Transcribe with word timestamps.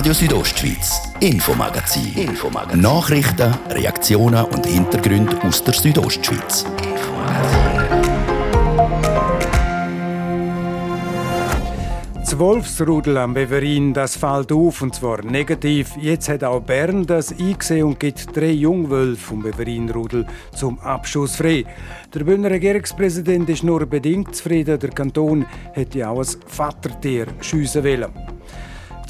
Radio 0.00 0.14
Südostschweiz, 0.14 1.12
Infomagazin. 1.20 2.14
Infomagazin. 2.14 2.80
Nachrichten, 2.80 3.54
Reaktionen 3.68 4.46
und 4.46 4.64
Hintergründe 4.64 5.38
aus 5.42 5.62
der 5.62 5.74
Südostschweiz. 5.74 6.64
Das 12.14 12.38
Wolfsrudel 12.38 13.18
am 13.18 13.34
Beverin, 13.34 13.92
das 13.92 14.16
fällt 14.16 14.52
auf 14.52 14.80
und 14.80 14.94
zwar 14.94 15.22
negativ. 15.22 15.90
Jetzt 16.00 16.30
hat 16.30 16.44
auch 16.44 16.62
Bern 16.62 17.04
das 17.04 17.38
eingesehen 17.38 17.84
und 17.84 18.00
gibt 18.00 18.34
drei 18.34 18.52
Jungwölfe 18.52 19.20
vom 19.20 19.42
Beverinrudel 19.42 20.26
zum 20.56 20.78
Abschuss 20.78 21.36
frei. 21.36 21.66
Der 22.14 22.24
Bündner 22.24 22.48
Regierungspräsident 22.48 23.50
ist 23.50 23.64
nur 23.64 23.84
bedingt 23.84 24.34
zufrieden. 24.34 24.78
Der 24.78 24.90
Kanton 24.92 25.44
hätte 25.74 26.08
auch 26.08 26.20
ein 26.20 26.36
Vatertier 26.46 27.26
schiessen 27.42 27.84
wollen. 27.84 28.39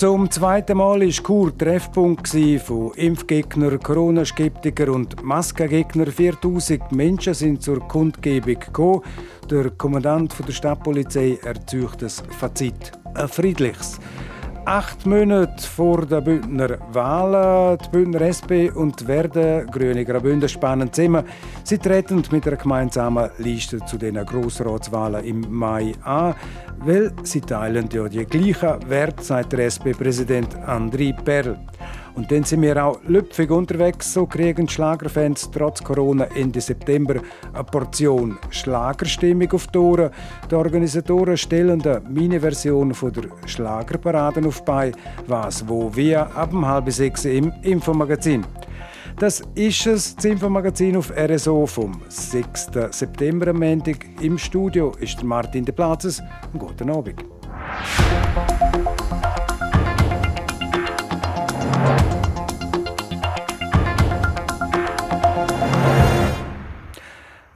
Zum 0.01 0.31
zweiten 0.31 0.79
Mal 0.79 0.99
war 0.99 1.09
Chur 1.11 1.59
Treffpunkt 1.59 2.27
von 2.65 2.95
Impfgegner, 2.95 3.77
Corona-Skeptiker 3.77 4.91
und 4.95 5.23
Maskengegner. 5.23 6.07
4000 6.07 6.91
Menschen 6.93 7.35
sind 7.35 7.63
zur 7.63 7.81
Kundgebung 7.81 8.59
gekommen. 8.59 9.03
Der 9.51 9.69
Kommandant 9.73 10.35
der 10.49 10.55
Stadtpolizei 10.55 11.39
erzeugt 11.43 12.01
das 12.01 12.23
Fazit. 12.31 12.93
Ein 13.13 13.29
friedliches. 13.29 14.01
Acht 14.73 15.05
Monate 15.05 15.67
vor 15.67 16.07
den 16.07 16.23
Bündner 16.23 16.79
Wahlen, 16.93 17.77
die 17.77 17.89
Bündner 17.89 18.21
SP 18.23 18.71
und 18.71 19.01
die 19.01 19.09
Werden, 19.09 19.67
Grüne 19.67 20.05
Graubünden 20.05 20.49
spannen 20.49 20.93
zusammen. 20.93 21.25
Sie 21.65 21.77
treten 21.77 22.23
mit 22.31 22.47
einer 22.47 22.57
gemeinsamen 22.57 23.31
Liste 23.39 23.85
zu 23.85 23.99
den 23.99 24.25
Grossratswahlen 24.25 25.25
im 25.25 25.45
Mai 25.51 25.93
an, 26.05 26.37
weil 26.85 27.11
sie 27.25 27.41
teilen 27.41 27.89
ja 27.93 28.09
die 28.09 28.25
gleichen 28.25 28.89
Werte, 28.89 29.25
sagt 29.25 29.55
der 29.55 29.67
SP-Präsident 29.67 30.55
André 30.65 31.21
Perl. 31.21 31.59
Und 32.15 32.31
dann 32.31 32.45
sind 32.45 32.63
wir 32.63 32.85
auch 32.85 33.01
lüpfig 33.07 33.51
unterwegs. 33.51 34.13
So 34.13 34.27
kriegen 34.27 34.69
Schlagerfans 34.69 35.51
trotz 35.51 35.83
Corona 35.83 36.27
Ende 36.35 36.61
September 36.61 37.17
eine 37.53 37.65
Portion 37.65 38.39
Schlagerstimmung 38.51 39.51
auf 39.53 39.67
die 39.69 39.79
Ohren. 39.79 40.11
Die 40.51 40.55
Organisatoren 40.55 41.37
stellen 41.37 41.83
eine 41.83 42.01
Mini-Version 42.09 42.95
der 43.03 43.25
Schlagerparaden 43.47 44.47
auf 44.47 44.65
bei, 44.65 44.93
was, 45.27 45.67
wo, 45.67 45.95
wie, 45.95 46.17
ab 46.17 46.53
um 46.53 46.67
halb 46.67 46.91
sechs 46.91 47.25
im 47.25 47.53
Infomagazin. 47.63 48.45
Das 49.19 49.43
ist 49.55 49.87
es, 49.87 50.17
das 50.17 50.25
Infomagazin 50.25 50.97
auf 50.97 51.13
RSO 51.15 51.67
vom 51.67 52.01
6. 52.09 52.71
September 52.91 53.49
am 53.49 53.59
Montag. 53.59 54.07
Im 54.23 54.39
Studio 54.39 54.95
ist 54.99 55.23
Martin 55.23 55.65
De 55.65 55.75
Platzes. 55.75 56.23
Guten 56.59 56.89
Abend. 56.89 57.23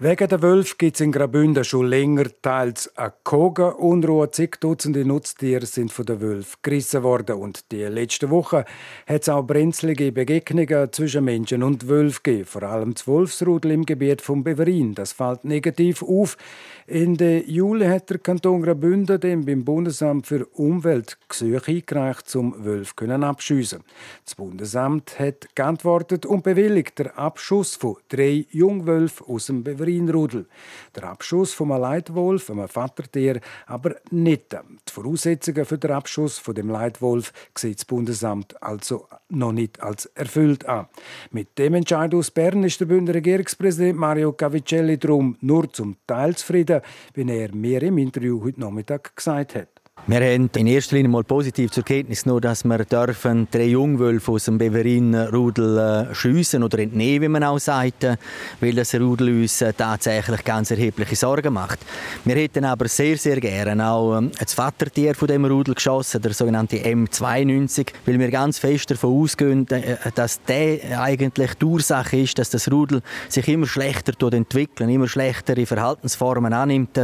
Wegen 0.05 0.29
der 0.29 0.43
Wölfe 0.43 0.75
gibt 0.77 0.97
es 0.97 1.01
in 1.01 1.13
Graubünden 1.13 1.65
schon 1.65 1.87
länger 1.87 2.27
teils 2.43 2.95
eine 2.95 3.15
Kogenunruhe. 3.25 4.31
Zig 4.31 4.61
Dutzende 4.61 5.03
Nutztiere 5.03 5.65
sind 5.65 5.91
von 5.91 6.05
den 6.05 6.21
Wölfen 6.21 6.59
gerissen 6.61 7.03
worden. 7.03 7.37
Und 7.37 7.73
die 7.73 7.85
letzte 7.85 8.29
Woche 8.29 8.67
hat 9.07 9.23
es 9.23 9.31
auch 9.31 9.45
brenzlige 9.45 10.13
Begegnungen 10.13 10.93
zwischen 10.93 11.25
Menschen 11.25 11.63
und 11.63 11.89
Wölfen 11.89 12.21
gegeben. 12.23 12.45
Vor 12.45 12.65
allem 12.65 12.93
das 12.93 13.07
Wolfsrudel 13.07 13.71
im 13.71 13.87
Gebiet 13.87 14.21
von 14.21 14.45
Beverin. 14.45 14.95
Das 14.95 15.15
fällt 15.15 15.47
negativ 15.47 16.03
auf. 16.03 16.37
Ende 16.87 17.43
Juli 17.47 17.87
hat 17.87 18.11
der 18.11 18.19
Kanton 18.19 18.61
Graubünden 18.61 19.19
dem 19.19 19.47
beim 19.47 19.65
Bundesamt 19.65 20.27
für 20.27 20.45
Umwelt 20.53 21.17
Gesuche 21.31 21.71
eingereicht, 21.71 22.37
um 22.37 22.63
Wölfe 22.63 22.95
abschiessen. 23.09 23.83
Das 24.23 24.35
Bundesamt 24.35 25.19
hat 25.19 25.49
geantwortet 25.55 26.27
und 26.27 26.45
bewilligt 26.45 26.99
den 26.99 27.07
Abschuss 27.07 27.75
von 27.75 27.97
drei 28.11 28.45
Jungwölfen 28.51 29.27
aus 29.29 29.47
dem 29.47 29.65
Beverinrudel. 29.95 30.47
Der 30.95 31.05
Abschuss 31.05 31.53
vom 31.53 31.71
Leitwolf, 31.71 32.51
einem 32.51 32.69
Vatertier, 32.69 33.41
aber 33.67 33.97
nicht. 34.11 34.53
Die 34.53 34.93
Voraussetzungen 34.93 35.65
für 35.65 35.79
den 35.79 35.93
Abschuss 35.93 36.39
von 36.39 36.55
dem 36.55 36.69
Leitwolf 36.69 37.33
sieht 37.57 37.79
das 37.79 37.85
Bundesamt 37.85 38.63
also 38.63 39.07
noch 39.29 39.53
nicht 39.53 39.81
als 39.81 40.07
erfüllt 40.07 40.67
an. 40.67 40.87
Mit 41.31 41.59
dem 41.59 41.75
Entscheid 41.75 42.15
aus 42.15 42.31
Bern 42.31 42.65
ist 42.65 42.81
der 42.81 42.87
Bündner 42.87 43.15
Regierungspräsident 43.15 43.99
Mario 43.99 44.33
Cavicelli 44.33 44.99
drum 44.99 45.37
nur 45.41 45.73
zum 45.73 45.97
Teil 46.07 46.37
zufrieden 46.37 46.81
wie 47.15 47.31
er 47.31 47.55
mir 47.55 47.83
im 47.83 47.99
Interview 47.99 48.43
heute 48.45 48.61
Nachmittag 48.61 49.17
gesagt 49.17 49.55
hat. 49.55 49.74
Wir 50.07 50.17
haben 50.21 50.51
in 50.55 50.67
erster 50.67 50.97
Linie 50.97 51.09
mal 51.09 51.25
positiv 51.25 51.71
zur 51.71 51.83
Kenntnis 51.83 52.25
genommen, 52.25 52.43
dass 52.43 52.63
wir 52.63 52.85
dürfen 52.85 53.49
drei 53.51 53.69
Jungwölfe 53.69 54.33
aus 54.33 54.45
dem 54.45 54.59
Beverin-Rudel 54.59 55.79
äh, 56.11 56.15
schiessen 56.15 56.63
oder 56.63 56.79
entnehmen, 56.81 57.23
wie 57.23 57.29
man 57.29 57.43
auch 57.43 57.59
sagt, 57.59 58.07
weil 58.61 58.75
das 58.75 58.95
Rudel 58.95 59.29
uns 59.29 59.63
äh, 59.63 59.73
tatsächlich 59.73 60.45
ganz 60.45 60.71
erhebliche 60.71 61.17
Sorgen 61.17 61.55
macht. 61.55 61.79
Wir 62.27 62.35
hätten 62.35 62.67
aber 62.67 62.87
sehr, 62.87 63.17
sehr 63.17 63.41
gerne 63.41 63.89
auch 63.89 64.21
das 64.39 64.53
Vatertier 64.53 65.15
von 65.15 65.27
dem 65.27 65.47
Rudel 65.47 65.75
geschossen, 65.75 66.21
der 66.21 66.35
sogenannte 66.35 66.77
M92, 66.77 67.87
weil 68.05 68.19
wir 68.19 68.31
ganz 68.31 68.59
fest 68.59 68.91
davon 68.91 69.23
ausgehen, 69.23 69.67
äh, 69.71 69.97
dass 70.15 70.43
der 70.43 71.01
eigentlich 71.01 71.55
die 71.55 71.65
Ursache 71.65 72.19
ist, 72.19 72.39
dass 72.39 72.51
das 72.51 72.71
Rudel 72.71 73.01
sich 73.31 73.49
immer 73.49 73.67
schlechter 73.67 74.13
entwickelt, 74.35 74.91
immer 74.91 75.09
schlechtere 75.09 75.65
Verhaltensformen 75.65 76.53
annimmt 76.53 77.01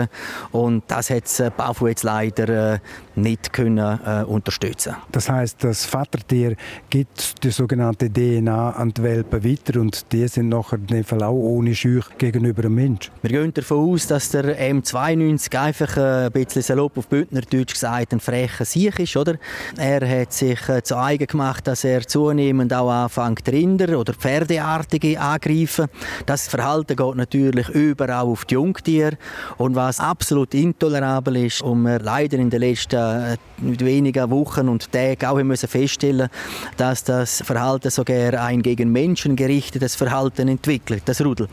und 0.52 0.82
das 0.86 1.08
hat 1.08 1.24
das 1.24 1.50
Baufu 1.56 1.86
jetzt 1.86 2.02
leider 2.02 2.79
äh, 3.16 3.20
nicht 3.20 3.52
können, 3.52 3.78
äh, 3.78 4.24
unterstützen 4.24 4.96
Das 5.12 5.28
heißt, 5.28 5.62
das 5.64 5.84
Vatertier 5.84 6.56
gibt 6.88 7.44
die 7.44 7.50
sogenannte 7.50 8.10
DNA 8.10 8.70
an 8.70 8.92
die 8.92 9.02
Welpen 9.02 9.44
weiter 9.44 9.80
und 9.80 10.12
die 10.12 10.26
sind 10.28 10.48
nachher 10.48 10.78
in 10.78 10.86
dem 10.86 11.04
Fall 11.04 11.22
auch 11.22 11.32
ohne 11.32 11.74
Scheuch 11.74 12.06
gegenüber 12.18 12.62
dem 12.62 12.74
Mensch. 12.74 13.10
Wir 13.22 13.30
gehen 13.30 13.52
davon 13.54 13.92
aus, 13.92 14.06
dass 14.06 14.30
der 14.30 14.58
M92 14.58 15.58
einfach 15.58 15.96
äh, 15.96 16.26
ein 16.26 16.32
bisschen 16.32 16.62
salopp 16.62 16.96
auf 16.98 17.08
Bündnerdeutsch 17.08 17.74
gesagt 17.74 18.12
ein 18.12 18.20
frecher 18.20 18.64
Sieg 18.64 18.98
ist, 18.98 19.16
oder? 19.16 19.36
Er 19.76 20.20
hat 20.20 20.32
sich 20.32 20.68
äh, 20.68 20.82
zu 20.82 20.96
eigen 20.96 21.26
gemacht, 21.26 21.66
dass 21.66 21.84
er 21.84 22.06
zunehmend 22.06 22.72
auch 22.72 22.90
anfängt 22.90 23.48
Rinder 23.48 23.98
oder 23.98 24.14
Pferdeartige 24.14 25.20
angreifen. 25.20 25.86
Das 26.26 26.48
Verhalten 26.48 26.96
geht 26.96 27.16
natürlich 27.16 27.68
überall 27.70 28.26
auf 28.26 28.44
die 28.44 28.54
Jungtiere 28.54 29.16
und 29.58 29.74
was 29.74 30.00
absolut 30.00 30.54
intolerabel 30.54 31.36
ist 31.36 31.62
und 31.62 31.82
wir 31.82 31.98
leider 31.98 32.38
in 32.38 32.50
den 32.50 32.60
letzten 32.70 32.96
äh, 32.96 33.36
wenigen 33.60 34.30
Wochen 34.30 34.68
und 34.68 34.90
Tagen 34.92 35.26
auch 35.26 35.42
müssen 35.42 35.68
feststellen, 35.68 36.28
dass 36.76 37.04
das 37.04 37.42
Verhalten 37.44 37.90
sogar 37.90 38.34
ein 38.42 38.62
gegen 38.62 38.90
Menschen 38.90 39.36
gerichtetes 39.36 39.94
Verhalten 39.94 40.48
entwickelt, 40.48 41.02
das 41.06 41.24
Rudel. 41.24 41.48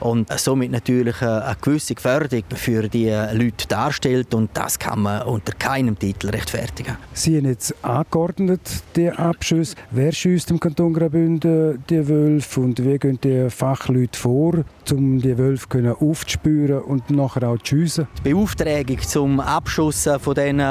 Und 0.00 0.28
somit 0.38 0.70
natürlich 0.70 1.20
äh, 1.22 1.26
eine 1.26 1.56
gewisse 1.60 1.94
Gefährdung 1.94 2.44
für 2.54 2.88
die 2.88 3.10
Leute 3.32 3.66
darstellt 3.68 4.34
und 4.34 4.50
das 4.54 4.78
kann 4.78 5.02
man 5.02 5.22
unter 5.22 5.52
keinem 5.52 5.98
Titel 5.98 6.30
rechtfertigen. 6.30 6.96
Sie 7.12 7.36
haben 7.36 7.46
jetzt 7.46 7.74
angeordnet, 7.82 8.60
die 8.96 9.10
Abschüsse. 9.10 9.76
Wer 9.90 10.12
schießt 10.12 10.50
im 10.50 10.60
Kanton 10.60 10.92
Graubünden 10.92 11.82
die 11.88 12.08
Wölfe 12.08 12.60
und 12.60 12.84
wie 12.84 12.98
gehen 12.98 13.18
die 13.22 13.50
Fachleute 13.50 14.18
vor, 14.18 14.64
um 14.90 15.20
die 15.20 15.36
Wölfe 15.36 15.96
aufzuspüren 15.98 16.82
und 16.82 17.10
nachher 17.10 17.48
auch 17.48 17.58
zu 17.58 17.76
schiessen? 17.76 18.08
Die 18.24 18.30
Beauftragung 18.30 19.00
zum 19.00 19.40
Abschuss 19.40 20.08
von 20.20 20.34
diesen 20.34 20.61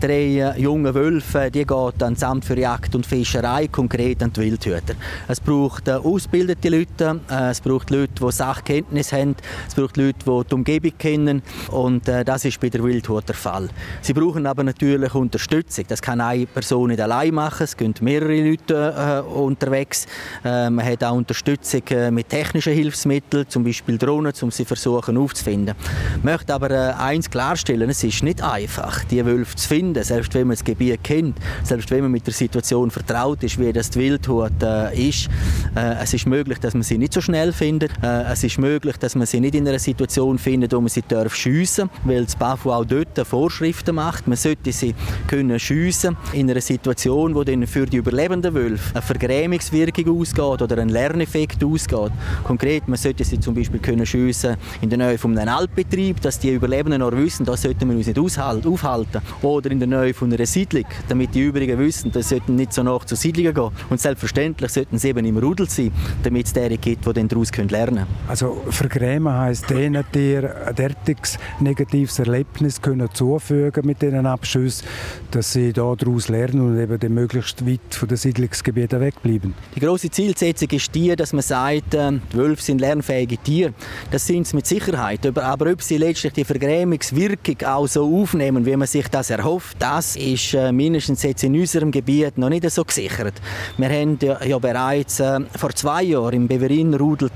drei 0.00 0.54
jungen 0.56 0.94
Wölfen 0.94 1.50
die 1.52 1.64
geht 1.64 2.02
an 2.02 2.14
das 2.14 2.22
Amt 2.22 2.44
für 2.44 2.58
Jagd 2.58 2.94
und 2.94 3.06
Fischerei, 3.06 3.68
konkret 3.68 4.22
an 4.22 4.32
die 4.32 4.40
Wildhüter. 4.40 4.94
Es 5.28 5.40
braucht 5.40 5.88
äh, 5.88 5.92
ausgebildete 5.92 6.68
Leute, 6.68 7.20
äh, 7.30 7.50
es 7.50 7.60
braucht 7.60 7.90
Leute, 7.90 8.12
die 8.20 8.32
Sachkenntnis 8.32 9.12
haben, 9.12 9.36
es 9.68 9.74
braucht 9.74 9.96
Leute, 9.96 10.18
die 10.18 10.48
die 10.48 10.54
Umgebung 10.54 10.92
kennen 10.98 11.42
und 11.70 12.08
äh, 12.08 12.24
das 12.24 12.44
ist 12.44 12.60
bei 12.60 12.68
der 12.68 12.82
Wildhut 12.82 13.28
der 13.28 13.34
Fall. 13.34 13.68
Sie 14.02 14.12
brauchen 14.12 14.46
aber 14.46 14.64
natürlich 14.64 15.14
Unterstützung. 15.14 15.84
Das 15.88 16.00
kann 16.00 16.20
eine 16.20 16.46
Person 16.46 16.88
nicht 16.88 17.00
allein 17.00 17.34
machen, 17.34 17.64
es 17.64 17.72
sind 17.72 18.02
mehrere 18.02 18.48
Leute 18.48 19.24
äh, 19.26 19.28
unterwegs. 19.28 20.06
Äh, 20.44 20.70
man 20.70 20.84
hat 20.84 21.02
auch 21.04 21.14
Unterstützung 21.14 21.82
äh, 21.90 22.10
mit 22.10 22.28
technischen 22.28 22.72
Hilfsmitteln, 22.72 23.48
zum 23.48 23.64
Beispiel 23.64 23.98
Drohnen, 23.98 24.32
um 24.40 24.50
sie 24.50 24.64
versuchen 24.64 25.16
aufzufinden. 25.16 25.74
Ich 26.16 26.24
möchte 26.24 26.54
aber 26.54 26.98
eins 26.98 27.30
klarstellen, 27.30 27.90
es 27.90 28.04
ist 28.04 28.22
nicht 28.22 28.42
einfach, 28.42 29.04
die 29.04 29.24
Wölfe 29.24 29.39
zu 29.46 29.68
finden, 29.68 30.02
selbst 30.02 30.34
wenn 30.34 30.46
man 30.46 30.56
das 30.56 30.64
Gebiet 30.64 31.02
kennt, 31.02 31.38
selbst 31.62 31.90
wenn 31.90 32.02
man 32.02 32.10
mit 32.10 32.26
der 32.26 32.34
Situation 32.34 32.90
vertraut 32.90 33.42
ist, 33.42 33.58
wie 33.58 33.72
das 33.72 33.90
die 33.90 34.00
Wildhut 34.00 34.62
äh, 34.62 35.08
ist. 35.08 35.28
Äh, 35.74 35.94
es 36.02 36.14
ist 36.14 36.26
möglich, 36.26 36.58
dass 36.58 36.74
man 36.74 36.82
sie 36.82 36.98
nicht 36.98 37.12
so 37.12 37.20
schnell 37.20 37.52
findet. 37.52 37.92
Äh, 38.02 38.24
es 38.32 38.44
ist 38.44 38.58
möglich, 38.58 38.96
dass 38.96 39.14
man 39.14 39.26
sie 39.26 39.40
nicht 39.40 39.54
in 39.54 39.66
einer 39.66 39.78
Situation 39.78 40.38
findet, 40.38 40.72
wo 40.72 40.80
man 40.80 40.88
sie 40.88 41.02
darf 41.06 41.34
schiessen, 41.34 41.90
weil 42.04 42.24
das 42.24 42.36
BAFU 42.36 42.70
auch 42.70 42.84
dort 42.84 43.18
Vorschriften 43.26 43.94
macht. 43.94 44.26
Man 44.26 44.36
sollte 44.36 44.72
sie 44.72 44.94
können 45.26 45.58
schiessen 45.58 46.16
in 46.32 46.50
einer 46.50 46.60
Situation, 46.60 47.34
wo 47.34 47.44
dann 47.44 47.66
für 47.66 47.86
die 47.86 47.98
überlebenden 47.98 48.54
Wölfe 48.54 48.94
eine 48.94 49.02
Vergrämungswirkung 49.02 50.20
ausgeht 50.20 50.62
oder 50.62 50.78
ein 50.78 50.88
Lerneffekt 50.88 51.62
ausgeht. 51.64 52.12
Konkret, 52.44 52.88
man 52.88 52.96
sollte 52.96 53.24
sie 53.24 53.38
zum 53.40 53.54
Beispiel 53.54 53.80
können 53.80 54.06
schiessen 54.06 54.56
in 54.80 54.90
der 54.90 54.98
Nähe 54.98 55.18
von 55.18 55.36
einem 55.36 55.54
Altbetrieb, 55.54 56.20
dass 56.20 56.38
die 56.38 56.54
Überlebenden 56.54 57.00
noch 57.00 57.12
wissen, 57.12 57.44
da 57.44 57.56
sollten 57.56 57.88
wir 57.88 57.96
uns 57.96 58.06
nicht 58.06 58.18
aufhalten. 58.18 59.22
Oder 59.42 59.70
in 59.70 59.78
der 59.78 59.88
Nähe 59.88 60.14
von 60.14 60.32
einer 60.32 60.46
Siedlung, 60.46 60.84
damit 61.08 61.34
die 61.34 61.42
übrigen 61.42 61.78
wissen, 61.78 62.12
dass 62.12 62.28
sie 62.28 62.40
nicht 62.48 62.72
so 62.72 62.82
nach 62.82 63.04
zu 63.04 63.16
Siedlungen 63.16 63.54
gehen. 63.54 63.70
Und 63.88 64.00
selbstverständlich 64.00 64.70
sollten 64.70 64.98
sie 64.98 65.08
eben 65.08 65.24
im 65.24 65.38
Rudel 65.38 65.68
sein, 65.68 65.92
damit 66.22 66.46
es 66.46 66.52
diejenigen 66.52 66.80
gibt, 66.80 67.06
die 67.06 67.12
dann 67.12 67.28
daraus 67.28 67.50
lernen 67.52 67.96
können. 67.96 68.06
Also 68.28 68.62
vergrämen 68.70 69.32
heisst 69.32 69.68
denen, 69.70 70.04
die 70.14 70.36
ein 70.36 70.74
derartiges 70.74 71.38
negatives 71.60 72.18
Erlebnis 72.18 72.80
können 72.80 73.08
zufügen 73.12 73.86
mit 73.86 74.02
diesen 74.02 74.26
Abschüssen, 74.26 74.86
dass 75.30 75.52
sie 75.52 75.72
daraus 75.72 76.28
lernen 76.28 76.60
und 76.60 76.78
eben 76.78 77.14
möglichst 77.14 77.66
weit 77.66 77.80
von 77.94 78.08
den 78.08 78.16
Siedlungsgebieten 78.16 79.00
wegbleiben. 79.00 79.54
Die 79.74 79.80
große 79.80 80.10
Zielsetzung 80.10 80.68
ist 80.70 80.94
die, 80.94 81.14
dass 81.16 81.32
man 81.32 81.42
sagt, 81.42 81.94
äh, 81.94 82.12
die 82.32 82.36
Wölfe 82.36 82.62
sind 82.62 82.80
lernfähige 82.80 83.38
Tiere. 83.38 83.74
Das 84.10 84.26
sind 84.26 84.46
sie 84.46 84.56
mit 84.56 84.66
Sicherheit. 84.66 85.26
Aber 85.38 85.70
ob 85.70 85.82
sie 85.82 85.98
letztlich 85.98 86.32
die 86.32 86.44
Vergrämungswirkung 86.44 87.56
auch 87.66 87.86
so 87.86 88.20
aufnehmen, 88.20 88.64
wie 88.64 88.76
man 88.76 88.86
sich 88.86 89.08
das 89.08 89.19
erhofft, 89.28 89.76
das 89.78 90.16
ist 90.16 90.54
äh, 90.54 90.72
mindestens 90.72 91.22
jetzt 91.22 91.44
in 91.44 91.54
unserem 91.54 91.90
Gebiet 91.90 92.38
noch 92.38 92.48
nicht 92.48 92.70
so 92.70 92.84
gesichert. 92.84 93.34
Wir 93.76 93.90
haben 93.90 94.18
ja 94.46 94.58
bereits 94.58 95.20
äh, 95.20 95.40
vor 95.56 95.70
zwei 95.74 96.04
Jahren 96.04 96.34
im 96.34 96.48
Beverin-Rudel 96.48 97.30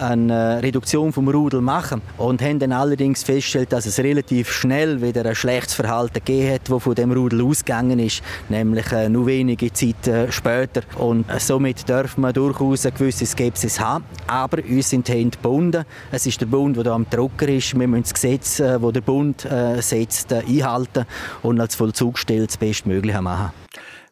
eine 0.00 0.60
Reduktion 0.62 1.12
vom 1.12 1.28
Rudel 1.28 1.60
machen 1.60 2.02
und 2.18 2.42
haben 2.42 2.58
dann 2.58 2.72
allerdings 2.72 3.22
festgestellt, 3.22 3.72
dass 3.72 3.86
es 3.86 3.98
relativ 4.00 4.50
schnell 4.50 5.00
wieder 5.00 5.24
ein 5.24 5.34
schlechtes 5.36 5.74
Verhalten 5.74 6.14
gegeben 6.14 6.54
hat, 6.54 6.68
das 6.68 6.82
von 6.82 6.94
dem 6.96 7.12
Rudel 7.12 7.44
ausgegangen 7.44 8.00
ist, 8.00 8.22
nämlich 8.48 8.86
nur 9.08 9.26
wenige 9.26 9.72
Zeit 9.72 10.30
später. 10.30 10.82
Und 10.98 11.26
somit 11.38 11.88
dürfen 11.88 12.22
wir 12.22 12.32
durchaus 12.32 12.86
eine 12.86 12.96
gewisse 12.96 13.26
Skepsis 13.26 13.78
haben. 13.78 14.04
Aber 14.26 14.58
uns 14.68 14.90
sind 14.90 15.06
die 15.06 15.12
Hände 15.12 15.36
gebunden. 15.36 15.84
Es 16.10 16.26
ist 16.26 16.40
der 16.40 16.46
Bund, 16.46 16.76
der 16.76 16.92
am 16.92 17.06
Drucker 17.08 17.48
ist. 17.48 17.78
Wir 17.78 17.86
müssen 17.86 18.02
das 18.02 18.14
Gesetz, 18.14 18.56
das 18.56 18.82
äh, 18.82 18.92
der 18.92 19.00
Bund 19.00 19.44
äh, 19.44 19.80
setzt, 19.80 20.32
äh, 20.32 20.42
einhalten 20.46 21.04
und 21.42 21.60
als 21.60 21.74
Vollzugsstelle 21.74 22.46
das 22.46 22.56
Bestmögliche 22.56 23.22
machen. 23.22 23.52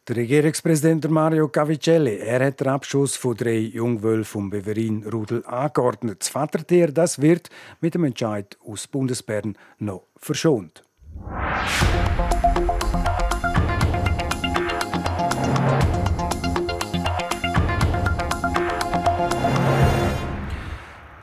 Der 0.07 0.15
Regierungspräsident 0.15 1.09
Mario 1.09 1.47
Cavicelli 1.47 2.17
er 2.17 2.43
hat 2.47 2.59
den 2.59 2.69
Abschuss 2.69 3.15
von 3.15 3.37
drei 3.37 3.57
Jungwölfen 3.57 4.25
vom 4.25 4.49
Beverin-Rudel 4.49 5.45
angeordnet. 5.45 6.21
Das 6.21 6.29
Vatertier 6.29 6.91
das 6.91 7.21
wird 7.21 7.49
mit 7.81 7.93
dem 7.93 8.05
Entscheid 8.05 8.57
aus 8.65 8.87
Bundesbern 8.87 9.55
noch 9.77 10.07
verschont. 10.17 10.83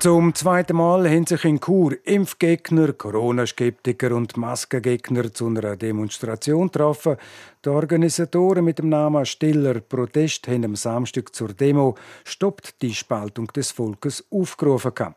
Zum 0.00 0.32
zweiten 0.32 0.76
Mal 0.76 1.10
haben 1.10 1.26
sich 1.26 1.44
in 1.44 1.60
Chur 1.60 1.96
Impfgegner, 2.04 2.92
Corona-Skeptiker 2.92 4.14
und 4.14 4.36
Maskengegner 4.36 5.34
zu 5.34 5.48
einer 5.48 5.74
Demonstration 5.74 6.68
getroffen. 6.68 7.16
Die 7.64 7.68
Organisatoren 7.68 8.64
mit 8.64 8.78
dem 8.78 8.90
Namen 8.90 9.26
Stiller 9.26 9.80
Protest 9.80 10.46
haben 10.46 10.66
am 10.66 10.76
Samstag 10.76 11.34
zur 11.34 11.48
Demo 11.48 11.96
Stoppt 12.24 12.80
die 12.80 12.94
Spaltung 12.94 13.48
des 13.48 13.72
Volkes 13.72 14.24
aufgerufen. 14.30 15.16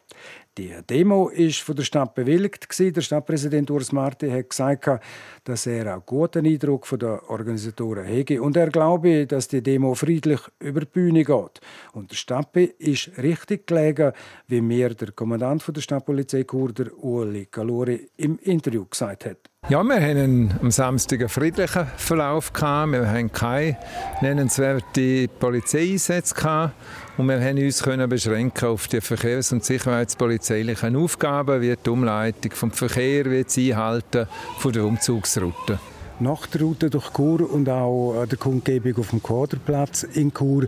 Die 0.58 0.74
Demo 0.90 1.30
ist 1.30 1.62
von 1.62 1.78
der 1.78 1.84
Stadt 1.84 2.14
bewilligt. 2.14 2.68
Der 2.78 3.02
Stadtpräsident 3.02 3.72
Urs 3.72 3.94
Marti 3.94 4.30
hat 4.30 4.50
gesagt, 4.50 5.02
dass 5.46 5.66
er 5.66 5.94
einen 5.94 6.04
guten 6.06 6.46
Eindruck 6.46 6.86
von 6.86 7.00
den 7.00 7.20
Organisatoren 7.30 8.04
hege 8.04 8.42
und 8.42 8.58
er 8.58 8.70
glaube, 8.70 9.26
dass 9.28 9.48
die 9.48 9.64
Demo 9.64 9.96
friedlich 9.96 10.42
über 10.60 10.82
die 10.82 10.88
Bühne 10.88 11.24
geht. 11.24 11.62
Und 11.94 12.12
der 12.12 12.18
Stappe 12.18 12.64
ist 12.66 13.12
richtig 13.18 13.66
gelegen, 13.66 14.12
wie 14.48 14.60
mir 14.60 14.94
der 14.94 15.14
Kommandant 15.14 15.64
der 15.74 15.80
Stadtpolizei 15.80 16.44
Chur, 16.44 16.74
Ueli 17.02 17.46
Calori, 17.46 18.10
im 18.18 18.38
Interview 18.40 18.86
gesagt 18.86 19.26
hat. 19.26 19.38
Ja, 19.70 19.84
wir 19.84 20.02
hatten 20.02 20.54
am 20.60 20.72
Samstag 20.72 21.20
einen 21.20 21.30
friedlichen 21.30 21.86
Verlauf. 21.96 22.52
Wir 22.52 23.08
hatten 23.08 23.32
keine 23.32 23.78
nennenswerten 24.20 25.30
Polizeieinsätze. 25.40 26.74
Und 27.18 27.28
wir 27.28 27.40
können 27.40 27.64
uns 27.64 27.84
können 27.84 28.10
beschränken 28.10 28.70
auf 28.70 28.88
die 28.88 29.02
verkehrs- 29.02 29.52
und 29.52 29.64
sicherheitspolizeilichen 29.66 30.96
Aufgaben, 30.96 31.62
wie 31.62 31.76
die 31.76 31.90
Umleitung 31.90 32.52
vom 32.54 32.72
Verkehr, 32.72 33.30
wie 33.30 33.44
das 33.44 33.58
Einhalten 33.58 34.28
von 34.60 34.72
der 34.72 34.86
Umzugsroute. 34.86 35.80
Nach 36.22 36.46
der 36.46 36.62
Route 36.62 36.92
durch 36.92 37.12
Chur 37.14 37.52
und 37.52 37.68
auch 37.68 38.28
der 38.28 38.38
Kundgebung 38.38 38.96
auf 39.00 39.10
dem 39.10 39.24
Quaderplatz 39.24 40.04
in 40.04 40.32
Chur 40.32 40.68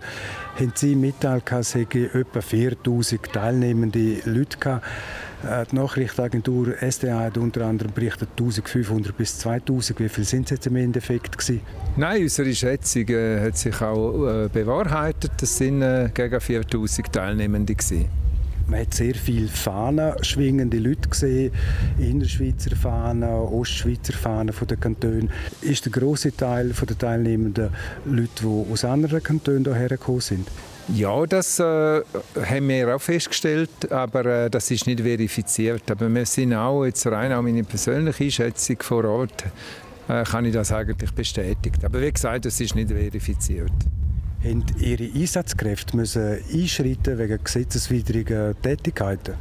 haben 0.59 0.71
Sie 0.73 0.95
mitteilt, 0.95 1.51
es 1.51 1.75
etwa 1.75 2.41
4000 2.41 3.31
teilnehmende 3.31 4.17
Leute 4.25 4.57
gehabt. 4.57 4.83
Äh, 5.47 5.65
die 5.69 5.75
Nachrichtenagentur 5.75 6.73
SDA 6.81 7.19
hat 7.19 7.37
unter 7.37 7.67
anderem 7.67 7.91
berichtet 7.91 8.29
1500 8.31 9.15
bis 9.15 9.37
2000. 9.37 9.99
Wie 9.99 10.09
viele 10.09 10.25
sind 10.25 10.45
es 10.45 10.49
jetzt 10.49 10.65
im 10.65 10.75
Endeffekt 10.75 11.37
gewesen? 11.37 11.61
Nein, 11.97 12.23
unsere 12.23 12.51
Schätzung 12.55 13.07
äh, 13.09 13.39
hat 13.39 13.55
sich 13.55 13.79
auch 13.79 14.25
äh, 14.25 14.49
bewahrheitet. 14.51 15.33
Sind 15.41 15.83
äh, 15.83 16.09
gegen 16.11 16.41
4000 16.41 17.13
Teilnehmende 17.13 17.75
gewesen. 17.75 18.07
Man 18.67 18.79
hat 18.79 18.93
sehr 18.93 19.13
viele 19.15 19.47
Fahnen 19.47 20.13
schwingende 20.23 20.77
Leute 20.77 21.09
gesehen, 21.09 21.51
Innerschweizer 21.99 22.75
Fahnen, 22.75 23.29
Ostschweizer 23.29 24.13
Fahnen 24.13 24.53
von 24.53 24.67
den 24.67 24.79
Kantonen. 24.79 25.29
Ist 25.61 25.85
der 25.85 25.91
große 25.91 26.35
Teil 26.35 26.69
der 26.69 26.97
teilnehmenden 26.97 27.69
Leute, 28.05 28.29
die 28.41 28.71
aus 28.71 28.85
anderen 28.85 29.21
Kantonen 29.21 29.65
hierher 29.65 29.89
gekommen 29.89 30.21
sind? 30.21 30.47
Ja, 30.89 31.25
das 31.25 31.59
äh, 31.59 31.63
haben 31.63 32.67
wir 32.67 32.95
auch 32.95 33.01
festgestellt, 33.01 33.91
aber 33.91 34.25
äh, 34.25 34.49
das 34.49 34.69
ist 34.69 34.85
nicht 34.85 34.99
verifiziert. 34.99 35.89
Aber 35.89 36.13
wir 36.13 36.25
sind 36.25 36.53
auch, 36.53 36.85
jetzt 36.85 37.07
rein 37.07 37.31
auch 37.31 37.41
meine 37.41 37.63
persönliche 37.63 38.25
Einschätzung 38.25 38.77
vor 38.81 39.05
Ort, 39.05 39.45
äh, 40.09 40.23
kann 40.23 40.45
ich 40.45 40.53
das 40.53 40.73
eigentlich 40.73 41.11
bestätigen. 41.13 41.85
Aber 41.85 42.01
wie 42.01 42.11
gesagt, 42.11 42.45
das 42.45 42.59
ist 42.59 42.75
nicht 42.75 42.89
verifiziert. 42.89 43.71
Haben 44.43 44.65
Ihre 44.81 45.05
Einsatzkräfte 45.05 45.95
müssen 45.95 46.37
einschreiten 46.53 47.17
wegen 47.17 47.41
gesetzeswidrigen 47.41 48.53
Tätigkeiten? 48.61 49.35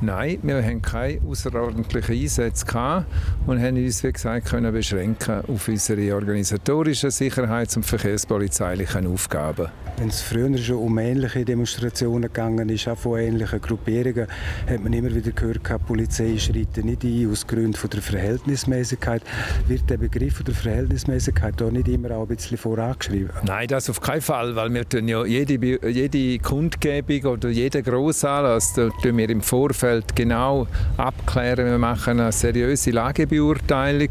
Nein, 0.00 0.38
wir 0.42 0.62
haben 0.62 0.82
keine 0.82 1.20
außerordentlichen 1.26 2.14
Einsätze 2.14 2.66
gehabt 2.66 3.06
und 3.46 3.60
haben 3.60 3.76
uns, 3.76 4.02
wie 4.02 4.12
gesagt, 4.12 4.46
können 4.46 4.72
beschränken 4.72 5.42
auf 5.46 5.68
unsere 5.68 6.14
organisatorischen 6.14 7.10
Sicherheits- 7.10 7.76
und 7.76 7.84
verkehrspolizeilichen 7.84 9.06
Aufgaben. 9.06 9.68
Wenn 9.96 10.08
es 10.08 10.22
früher 10.22 10.58
schon 10.58 10.78
um 10.78 10.98
ähnliche 10.98 11.44
Demonstrationen 11.44 12.22
gegangen 12.22 12.68
ist, 12.68 12.88
auch 12.88 12.98
von 12.98 13.20
ähnlichen 13.20 13.60
Gruppierungen, 13.60 14.26
hat 14.68 14.82
man 14.82 14.92
immer 14.92 15.14
wieder 15.14 15.30
gehört, 15.30 15.60
die 15.68 15.78
Polizei 15.86 16.36
schreitet 16.36 16.84
nicht 16.84 17.04
ein 17.04 17.30
aus 17.30 17.46
Gründen 17.46 17.88
der 17.88 18.02
Verhältnismäßigkeit. 18.02 19.22
Wird 19.68 19.88
der 19.88 19.98
Begriff 19.98 20.42
der 20.42 20.54
Verhältnismäßigkeit 20.54 21.54
da 21.60 21.70
nicht 21.70 21.86
immer 21.86 22.10
auch 22.10 22.22
ein 22.22 22.28
bisschen 22.28 22.58
vorangeschrieben? 22.58 23.30
Nein, 23.44 23.68
das 23.68 23.88
auf 23.88 24.00
keinen 24.00 24.20
Fall, 24.20 24.56
weil 24.56 24.74
wir 24.74 24.84
ja 25.06 25.24
jede, 25.24 25.88
jede 25.88 26.38
Kundgebung 26.40 27.32
oder 27.32 27.50
jeden 27.50 27.82
Grossanlass 27.84 28.74
wir 28.76 29.30
im 29.30 29.42
Vorfeld 29.42 29.83
genau 30.14 30.66
abklären. 30.96 31.66
Wir 31.66 31.78
machen 31.78 32.20
eine 32.20 32.32
seriöse 32.32 32.90
Lagebeurteilung 32.90 34.08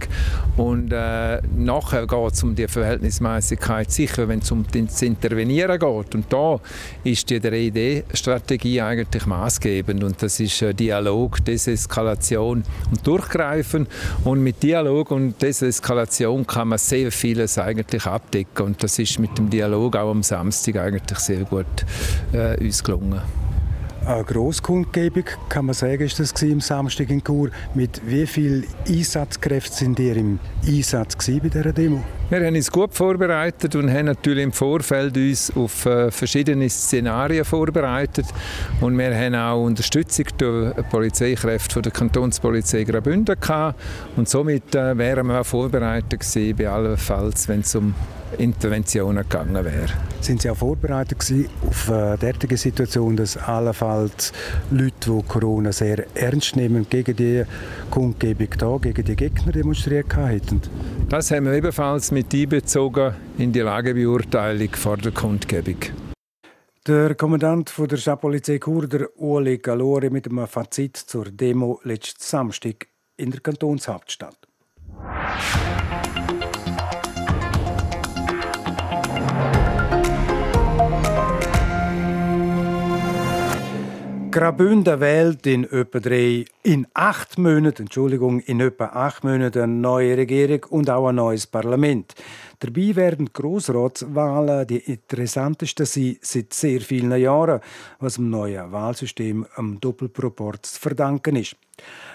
und 0.58 0.92
äh, 0.92 1.42
nachher 1.56 2.08
geht 2.08 2.34
es 2.34 2.44
um 2.44 2.56
die 2.56 2.68
Verhältnismäßigkeit 2.68 3.92
sicher, 3.92 4.27
wenn 4.27 4.39
es 4.39 4.51
um 4.51 4.65
das 4.72 5.01
Intervenieren 5.01 5.80
geht. 5.80 6.15
Und 6.15 6.32
da 6.32 6.60
ist 7.03 7.30
die 7.30 7.39
3D-Strategie 7.39 8.82
eigentlich 8.82 9.25
maßgebend 9.25 10.03
und 10.03 10.22
das 10.22 10.39
ist 10.39 10.62
äh, 10.62 10.74
Dialog, 10.74 11.44
Deseskalation 11.46 12.63
und 12.92 13.08
Durchgreifen. 13.08 13.88
Und 14.24 14.44
mit 14.44 14.62
Dialog 14.62 15.12
und 15.12 15.42
Deseskalation 15.42 16.46
kann 16.46 16.70
man 16.70 16.77
sehr 16.77 17.12
vieles 17.12 17.58
eigentlich 17.58 18.06
abdecken 18.06 18.65
und 18.65 18.84
das 18.84 19.00
ist 19.00 19.20
mit 19.20 19.38
dem 19.38 19.50
Dialog 19.50 19.96
auch 19.96 20.12
am 20.12 20.24
Samstag 20.24 20.77
eigentlich 20.77 21.20
sehr 21.20 21.44
gut 21.44 21.65
äh, 22.32 22.63
uns 22.63 22.84
gelungen. 22.84 23.43
Eine 24.06 24.26
Grosskundgebung, 24.26 25.24
kann 25.48 25.68
man 25.68 25.74
sagen, 25.74 26.04
ist 26.04 26.20
das 26.20 26.34
am 26.44 26.60
Samstag 26.60 27.10
in 27.10 27.24
Chur. 27.24 27.52
Mit 27.74 28.02
wie 28.06 28.28
vielen 28.28 28.66
Einsatzkräften 28.86 29.78
sind 29.78 30.00
ihr 30.00 30.18
im 30.18 30.40
Einsatz 30.68 31.16
bei 31.26 31.40
dieser 31.40 31.72
Demo? 31.72 32.04
Wir 32.30 32.46
haben 32.46 32.54
uns 32.54 32.70
gut 32.70 32.94
vorbereitet 32.94 33.74
und 33.76 33.90
haben 33.90 34.08
natürlich 34.08 34.44
im 34.44 34.52
Vorfeld 34.52 35.16
uns 35.16 35.56
auf 35.56 35.86
äh, 35.86 36.12
verschiedene 36.12 36.70
Szenarien 36.70 37.46
vorbereitet. 37.46 38.26
Und 38.82 38.98
wir 38.98 39.16
haben 39.16 39.36
auch 39.36 39.64
Unterstützung 39.64 40.26
durch 40.38 40.76
Polizeikräfte 40.90 41.82
der 41.82 41.94
Kantonspolizei 41.94 42.84
Graubünden. 42.84 43.38
Und 44.18 44.28
somit 44.28 44.76
äh, 44.76 44.98
wären 44.98 45.28
wir 45.28 45.40
auch 45.40 45.46
vorbereitet 45.46 46.20
gewesen, 46.20 46.58
bei 46.58 46.68
allenfalls, 46.68 47.48
wenn 47.48 47.62
es 47.62 47.74
um 47.74 47.96
Interventionen 48.38 49.24
gegangen 49.24 49.66
wäre. 49.66 49.90
Sind 50.22 50.42
Sie 50.42 50.50
auch 50.50 50.58
vorbereitet 50.58 51.20
gewesen 51.20 51.50
auf 51.68 51.92
eine 51.92 52.18
derartige 52.18 52.58
Situation, 52.58 53.16
dass 53.16 53.38
allenfalls 53.38 54.32
Leute, 54.72 54.94
die 55.06 55.24
Corona 55.28 55.72
sehr 55.72 56.06
ernst 56.16 56.56
nehmen, 56.56 56.88
gegen 56.90 57.16
die 57.16 57.44
Kundgebung 57.90 58.50
da, 58.58 58.78
gegen 58.82 59.06
die 59.06 59.16
Gegner 59.16 59.52
demonstriert 59.52 60.16
hätten? 60.16 60.62
Das 61.10 61.32
haben 61.32 61.46
wir 61.46 61.54
ebenfalls 61.54 62.12
mit 62.12 62.34
einbezogen 62.34 63.13
in 63.38 63.52
die 63.52 63.60
Lagebeurteilung 63.60 64.70
vor 64.74 64.98
der 64.98 65.12
Kundgebung. 65.12 65.78
Der 66.86 67.16
Kommandant 67.16 67.70
von 67.70 67.88
der 67.88 67.96
Stadtpolizei 67.96 68.60
Chur, 68.60 68.88
der 68.88 69.08
Ueli 69.18 69.58
Galore, 69.60 70.10
mit 70.10 70.28
einem 70.28 70.46
Fazit 70.48 70.98
zur 70.98 71.32
Demo 71.32 71.80
letzten 71.84 72.22
Samstag 72.22 72.88
in 73.16 73.32
der 73.32 73.40
Kantonshauptstadt. 73.40 74.38
Graubünden 84.34 85.00
wählt 85.00 85.46
in 85.46 85.63
etwa 85.66 86.00
drei, 86.00 86.46
in 86.63 86.88
acht 86.96 87.38
Monaten, 87.38 87.84
Entschuldigung, 87.84 88.40
in 88.40 88.62
etwa 88.62 88.86
acht 88.86 89.24
Monaten 89.24 89.62
eine 89.62 89.74
neue 89.74 90.18
Regierung 90.18 90.66
und 90.72 90.90
auch 90.90 91.10
ein 91.10 91.18
neues 91.18 91.46
Parlament. 91.46 92.16
Dabei 92.63 92.96
werden 92.96 93.34
Grossratswahlen 93.34 94.65
die 94.65 94.77
interessantesten 94.77 95.86
sein 95.86 96.15
seit 96.22 96.53
sehr 96.53 96.79
vielen 96.79 97.20
Jahren, 97.20 97.60
was 98.00 98.15
dem 98.15 98.29
neuen 98.29 98.72
Wahlsystem 98.72 99.46
am 99.55 99.82
Doppelproport 99.82 100.65
zu 100.65 100.79
verdanken 100.79 101.36
ist. 101.36 101.58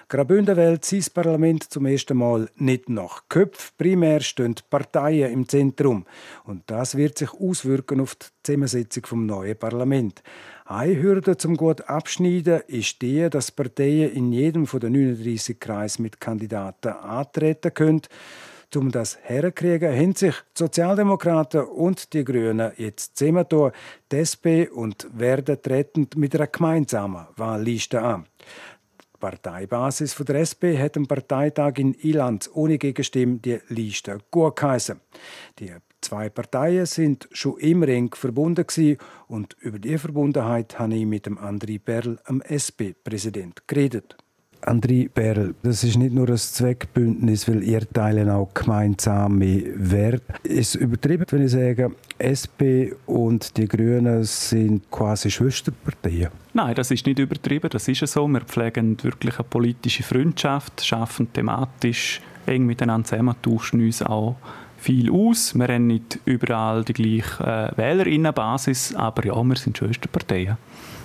Graubünden 0.09 0.57
wählt 0.57 0.87
sein 0.87 1.05
Parlament 1.13 1.65
zum 1.65 1.85
ersten 1.85 2.17
Mal 2.17 2.49
nicht 2.57 2.89
nach 2.89 3.25
Köpf. 3.29 3.77
Primär 3.77 4.21
stehen 4.21 4.55
die 4.55 4.63
Parteien 4.71 5.31
im 5.31 5.47
Zentrum. 5.47 6.07
Und 6.45 6.63
das 6.65 6.97
wird 6.97 7.19
sich 7.19 7.35
auswirken 7.35 8.01
auf 8.01 8.15
die 8.15 8.29
Zusammensetzung 8.43 9.05
vom 9.05 9.27
neuen 9.27 9.59
Parlament. 9.59 10.23
Eine 10.65 11.03
Hürde 11.03 11.37
zum 11.37 11.59
gut 11.59 11.91
abschneiden 11.91 12.63
ist 12.69 13.03
die, 13.03 13.29
dass 13.29 13.51
Parteien 13.51 14.13
in 14.13 14.33
jedem 14.33 14.67
von 14.67 14.81
den 14.81 14.93
39 14.93 15.61
Kreisen 15.61 16.05
mit 16.05 16.23
Kandidaten 16.23 16.89
antreten 16.89 17.75
können. 17.75 18.03
Um 18.77 18.91
das 18.91 19.19
herzukriegen, 19.23 19.97
haben 19.97 20.15
sich 20.15 20.35
die 20.35 20.59
Sozialdemokraten 20.59 21.63
und 21.63 22.13
die 22.13 22.23
Grünen 22.23 22.73
jetzt 22.77 23.17
zusammengetan. 23.17 23.73
Die 24.13 24.17
SP 24.21 24.69
und 24.69 25.09
Werden 25.19 25.63
treten 25.63 26.07
mit 26.17 26.35
einer 26.35 26.49
gemeinsamen 26.49 27.27
Wahlliste 27.37 28.03
an. 28.03 28.27
Die 28.93 29.19
Parteibasis 29.19 30.15
der 30.17 30.37
SP 30.45 30.77
hat 30.77 30.99
am 30.99 31.07
Parteitag 31.07 31.79
in 31.79 31.95
Ilanz 31.95 32.51
ohne 32.53 32.77
Gegenstimme 32.77 33.39
die 33.39 33.59
Liste 33.69 34.19
gut 34.31 34.57
geheißen. 34.57 35.01
Die 35.59 35.73
zwei 36.03 36.29
Parteien 36.29 36.85
sind 36.85 37.27
schon 37.33 37.59
immer 37.59 37.89
eng 37.89 38.15
verbunden 38.15 38.67
und 39.29 39.57
über 39.61 39.79
die 39.79 39.97
Verbundenheit 39.97 40.79
habe 40.79 40.95
ich 40.95 41.07
mit 41.07 41.25
dem 41.25 41.39
André 41.39 41.81
Perl, 41.83 42.19
dem 42.29 42.43
SP-Präsident, 42.43 43.67
geredet. 43.67 44.17
André 44.63 45.09
Perl, 45.09 45.55
das 45.63 45.85
ist 45.85 45.97
nicht 45.97 46.15
nur 46.15 46.29
ein 46.29 46.37
Zweckbündnis, 46.37 47.49
weil 47.49 47.63
ihr 47.63 47.89
teilen 47.91 48.29
auch 48.29 48.53
gemeinsame 48.53 49.63
Werte. 49.77 50.35
Ist 50.43 50.75
übertrieben, 50.75 51.25
wenn 51.31 51.45
ich 51.45 51.53
sage, 51.53 51.93
SP 52.19 52.93
und 53.07 53.57
die 53.57 53.69
Grünen 53.69 54.25
sind 54.25 54.91
quasi 54.91 55.31
Schwesterparteien? 55.31 56.31
Nein, 56.55 56.75
das 56.75 56.91
ist 56.91 57.07
nicht 57.07 57.19
übertrieben, 57.19 57.71
das 57.71 57.89
ist 57.89 58.07
so. 58.07 58.27
Wir 58.29 58.41
pflegen 58.41 59.03
wirklich 59.03 59.39
eine 59.39 59.49
politische 59.49 60.03
Freundschaft, 60.03 60.85
schaffen 60.85 61.33
thematisch 61.33 62.21
eng 62.47 62.67
miteinander 62.67 63.07
zusammen, 63.07 63.37
tauschen 63.43 63.81
uns 63.81 64.03
auch 64.03 64.37
viel 64.79 65.11
aus. 65.11 65.55
Wir 65.55 65.69
haben 65.69 65.87
nicht 65.87 66.19
überall 66.25 66.85
die 66.85 66.93
gleiche 66.93 67.73
äh, 67.75 67.77
Wählerinnenbasis, 67.77 68.95
aber 68.95 69.27
ja, 69.27 69.43
wir 69.43 69.57
sind 69.57 69.77
Schwesterparteien. 69.77 70.57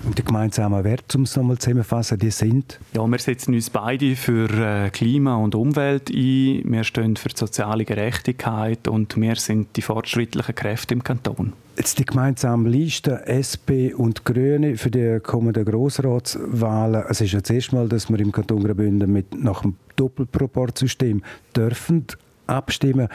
Und 0.05 0.17
die 0.17 0.25
gemeinsamen 0.25 0.83
Werte, 0.83 1.17
um 1.17 1.23
es 1.23 1.35
nochmal 1.37 1.57
zusammenzufassen, 1.57 2.19
die 2.19 2.29
sind? 2.29 2.77
Ja, 2.93 3.07
wir 3.07 3.19
setzen 3.19 3.53
uns 3.53 3.69
beide 3.69 4.17
für 4.17 4.49
äh, 4.49 4.89
Klima 4.89 5.35
und 5.37 5.55
Umwelt 5.55 6.09
ein. 6.09 6.63
Wir 6.65 6.83
stehen 6.83 7.15
für 7.15 7.29
die 7.29 7.37
soziale 7.37 7.85
Gerechtigkeit 7.85 8.87
und 8.89 9.15
wir 9.15 9.37
sind 9.37 9.77
die 9.77 9.81
fortschrittlichen 9.81 10.55
Kräfte 10.55 10.93
im 10.93 11.03
Kanton. 11.03 11.53
Jetzt 11.77 11.99
die 11.99 12.05
gemeinsame 12.05 12.69
Liste 12.69 13.25
SP 13.25 13.95
und 13.95 14.25
Grüne 14.25 14.75
für 14.75 14.91
die 14.91 15.19
kommenden 15.21 15.65
Grossratswahlen. 15.65 17.05
Es 17.07 17.21
ist 17.21 17.31
ja 17.31 17.39
das 17.39 17.49
erste 17.49 17.75
Mal, 17.75 17.87
dass 17.87 18.09
wir 18.09 18.19
im 18.19 18.31
Kanton 18.31 18.63
Graubünden 18.63 19.11
mit 19.11 19.41
nach 19.41 19.61
dem 19.61 19.75
Doppelproportsystem 19.95 21.23
dürfen 21.55 22.07
abstimmen. 22.47 23.07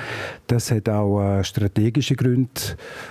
Das 0.46 0.70
hat 0.70 0.88
auch 0.88 1.20
äh, 1.20 1.44
strategische 1.44 2.16
Gründe, 2.16 2.50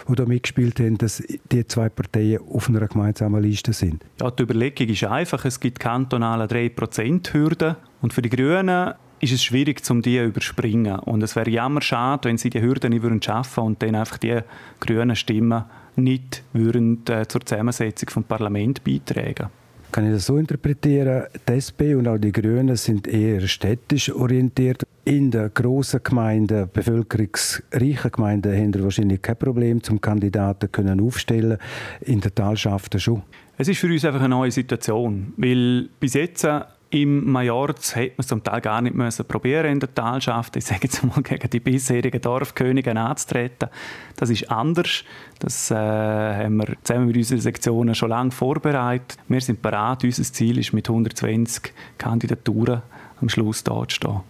die 0.08 0.16
da 0.16 0.26
mitgespielt 0.26 0.80
haben, 0.80 0.98
dass 0.98 1.24
die 1.52 1.68
zwei 1.68 1.90
Parteien 1.90 2.40
auf 2.50 2.70
einer 2.70 2.88
gemeinsamen 2.88 3.42
Liste 3.42 3.74
sind. 3.74 4.04
Ja, 4.22 4.32
die 4.32 4.44
Überlegung 4.44 4.88
ist 4.88 5.04
einfach, 5.04 5.46
es 5.46 5.60
gibt 5.60 5.80
kantonale 5.80 6.46
3%-Hürden 6.46 7.76
und 8.02 8.14
für 8.14 8.22
die 8.22 8.30
Grünen 8.30 8.94
ist 9.20 9.34
es 9.34 9.44
schwierig, 9.44 9.82
um 9.90 10.02
die 10.02 10.18
zu 10.18 10.26
überspringen. 10.26 11.00
Und 11.00 11.24
es 11.24 11.36
wäre 11.36 11.50
jammer 11.50 11.82
schade, 11.82 12.30
wenn 12.30 12.38
sie 12.38 12.50
die 12.50 12.62
Hürden 12.62 12.92
nicht 12.92 13.02
würden 13.02 13.22
schaffen 13.22 13.64
und 13.64 13.82
dann 13.82 13.96
einfach 13.96 14.18
die 14.18 14.40
grünen 14.80 15.16
Stimmen 15.16 15.64
nicht 15.96 16.44
würden, 16.54 17.04
äh, 17.10 17.28
zur 17.28 17.42
Zusammensetzung 17.42 18.10
des 18.24 18.28
Parlaments 18.28 18.80
beitragen 18.82 19.50
kann 19.92 20.06
ich 20.06 20.14
das 20.14 20.26
so 20.26 20.38
interpretieren? 20.38 21.24
Die 21.48 21.54
SP 21.56 21.96
und 21.96 22.08
auch 22.08 22.18
die 22.18 22.32
Grünen 22.32 22.76
sind 22.76 23.08
eher 23.08 23.42
städtisch 23.48 24.12
orientiert. 24.12 24.84
In 25.06 25.32
den 25.32 25.54
grossen 25.54 26.02
Gemeinden, 26.04 26.70
bevölkerungsreichen 26.72 28.12
Gemeinden, 28.12 28.56
haben 28.56 28.74
wir 28.74 28.84
wahrscheinlich 28.84 29.22
kein 29.22 29.38
Problem, 29.38 29.82
zum 29.82 30.02
Kandidaten 30.02 30.72
können 30.72 31.00
aufstellen. 31.02 31.58
In 32.02 32.20
den 32.20 32.36
Talschaften 32.36 33.00
schon. 33.00 33.24
Es 33.58 33.68
ist 33.68 33.80
für 33.80 33.88
uns 33.88 34.06
einfach 34.06 34.20
eine 34.20 34.30
neue 34.30 34.52
Situation, 34.52 35.34
weil 35.38 35.90
bis 36.00 36.14
jetzt 36.14 36.48
im 36.90 37.32
Majorz 37.32 37.96
hätte 37.96 38.16
man 38.18 38.20
es 38.20 38.28
zum 38.28 38.44
Teil 38.44 38.62
gar 38.62 38.82
nicht 38.82 38.96
müssen 38.96 39.26
probieren 39.26 39.66
in 39.74 39.80
der 39.80 39.94
Talschaft, 39.94 40.56
ich 40.56 40.66
sage 40.66 40.82
jetzt 40.84 41.04
mal, 41.04 41.22
gegen 41.24 41.50
die 41.50 41.60
bisherigen 41.60 42.22
Dorfkönige 42.22 42.96
anzutreten. 42.96 43.70
Das 44.16 44.30
ist 44.30 44.50
anders. 44.50 45.04
Das 45.40 45.72
äh, 45.72 45.76
haben 45.76 46.58
wir 46.58 46.76
zusammen 46.84 47.08
mit 47.08 47.18
unseren 47.18 47.40
Sektionen 47.40 47.96
schon 47.96 48.10
lange 48.10 48.32
vorbereitet. 48.32 49.18
Wir 49.28 49.42
sind 49.42 49.62
bereit. 49.62 50.04
Unser 50.04 50.24
Ziel 50.24 50.58
ist, 50.58 50.74
mit 50.74 50.88
120 50.88 51.74
Kandidaturen 51.98 52.82
am 53.22 53.30
Schluss 53.30 53.64
da 53.64 53.88
zu 53.88 53.96
stehen. 53.96 54.22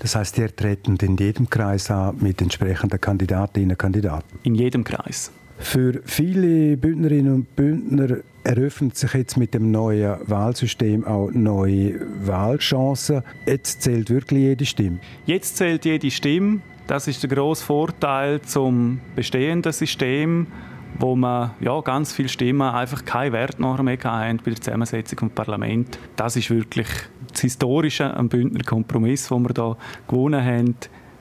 Das 0.00 0.16
heißt, 0.16 0.38
ihr 0.38 0.54
treten 0.54 0.96
in 0.96 1.16
jedem 1.16 1.48
Kreis 1.48 1.90
an 1.90 2.16
mit 2.20 2.40
entsprechenden 2.40 3.00
Kandidatinnen 3.00 3.72
und 3.72 3.78
Kandidaten? 3.78 4.38
In 4.42 4.54
jedem 4.54 4.84
Kreis. 4.84 5.30
Für 5.58 6.00
viele 6.04 6.76
Bündnerinnen 6.76 7.32
und 7.32 7.56
Bündner 7.56 8.18
eröffnet 8.42 8.96
sich 8.96 9.14
jetzt 9.14 9.36
mit 9.36 9.54
dem 9.54 9.70
neuen 9.70 10.16
Wahlsystem 10.26 11.04
auch 11.04 11.30
neue 11.32 12.00
Wahlchancen. 12.26 13.22
Jetzt 13.46 13.82
zählt 13.82 14.10
wirklich 14.10 14.40
jede 14.40 14.66
Stimme. 14.66 14.98
Jetzt 15.26 15.56
zählt 15.56 15.84
jede 15.84 16.10
Stimme. 16.10 16.60
Das 16.86 17.08
ist 17.08 17.22
der 17.22 17.30
grosse 17.30 17.64
Vorteil 17.64 18.42
zum 18.42 19.00
bestehenden 19.16 19.72
System, 19.72 20.46
wo 20.98 21.16
man 21.16 21.52
ja, 21.60 21.80
ganz 21.80 22.12
viele 22.12 22.28
Stimmen 22.28 22.62
einfach 22.62 23.04
keinen 23.04 23.32
Wert 23.32 23.58
nachher 23.58 23.82
mehr 23.82 23.98
haben 24.04 24.38
bei 24.38 24.50
der 24.50 24.60
Zusammensetzung 24.60 25.18
des 25.20 25.34
Parlaments. 25.34 25.98
Das 26.16 26.36
ist 26.36 26.50
wirklich 26.50 26.88
das 27.30 27.40
Historische 27.40 28.14
am 28.14 28.28
Bündner 28.28 28.62
Kompromiss, 28.64 29.28
den 29.28 29.42
wir 29.44 29.54
hier 29.54 29.76
gewonnen 30.06 30.44
haben 30.44 30.74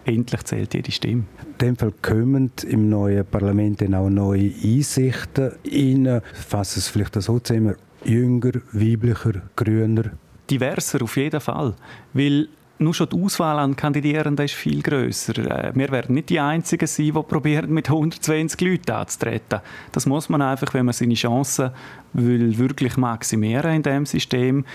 endlich 0.05 0.43
zählt 0.43 0.73
jede 0.73 0.91
Stimme. 0.91 1.23
In 1.45 1.57
dem 1.59 1.75
Fall 1.75 1.93
kommen 2.01 2.51
im 2.67 2.89
neuen 2.89 3.25
Parlament 3.25 3.81
dann 3.81 3.95
auch 3.95 4.09
neue 4.09 4.51
Einsichten 4.63 5.51
rein. 5.65 6.21
Fassen 6.33 6.79
es 6.79 6.87
vielleicht 6.87 7.21
so 7.21 7.39
zusammen. 7.39 7.75
Jünger, 8.05 8.53
weiblicher, 8.71 9.41
grüner? 9.55 10.11
Diverser 10.49 11.01
auf 11.01 11.15
jeden 11.15 11.39
Fall. 11.39 11.73
Weil 12.13 12.47
nur 12.83 12.93
schon 12.93 13.09
die 13.09 13.21
Auswahl 13.21 13.59
an 13.59 13.75
Kandidierenden 13.75 14.45
ist 14.45 14.53
viel 14.53 14.81
grösser. 14.81 15.37
Äh, 15.37 15.71
wir 15.73 15.89
werden 15.91 16.15
nicht 16.15 16.29
die 16.29 16.39
Einzigen 16.39 16.87
sein, 16.87 17.05
die 17.05 17.11
probieren, 17.11 17.71
mit 17.71 17.89
120 17.89 18.61
Leuten 18.61 18.91
anzutreten. 18.91 19.61
Das 19.91 20.05
muss 20.05 20.29
man 20.29 20.41
einfach, 20.41 20.73
wenn 20.73 20.85
man 20.85 20.93
seine 20.93 21.13
Chancen 21.15 21.71
will, 22.13 22.57
wirklich 22.57 22.97
maximieren 22.97 23.73
in 23.73 23.83
diesem 23.83 24.05
System. 24.05 24.65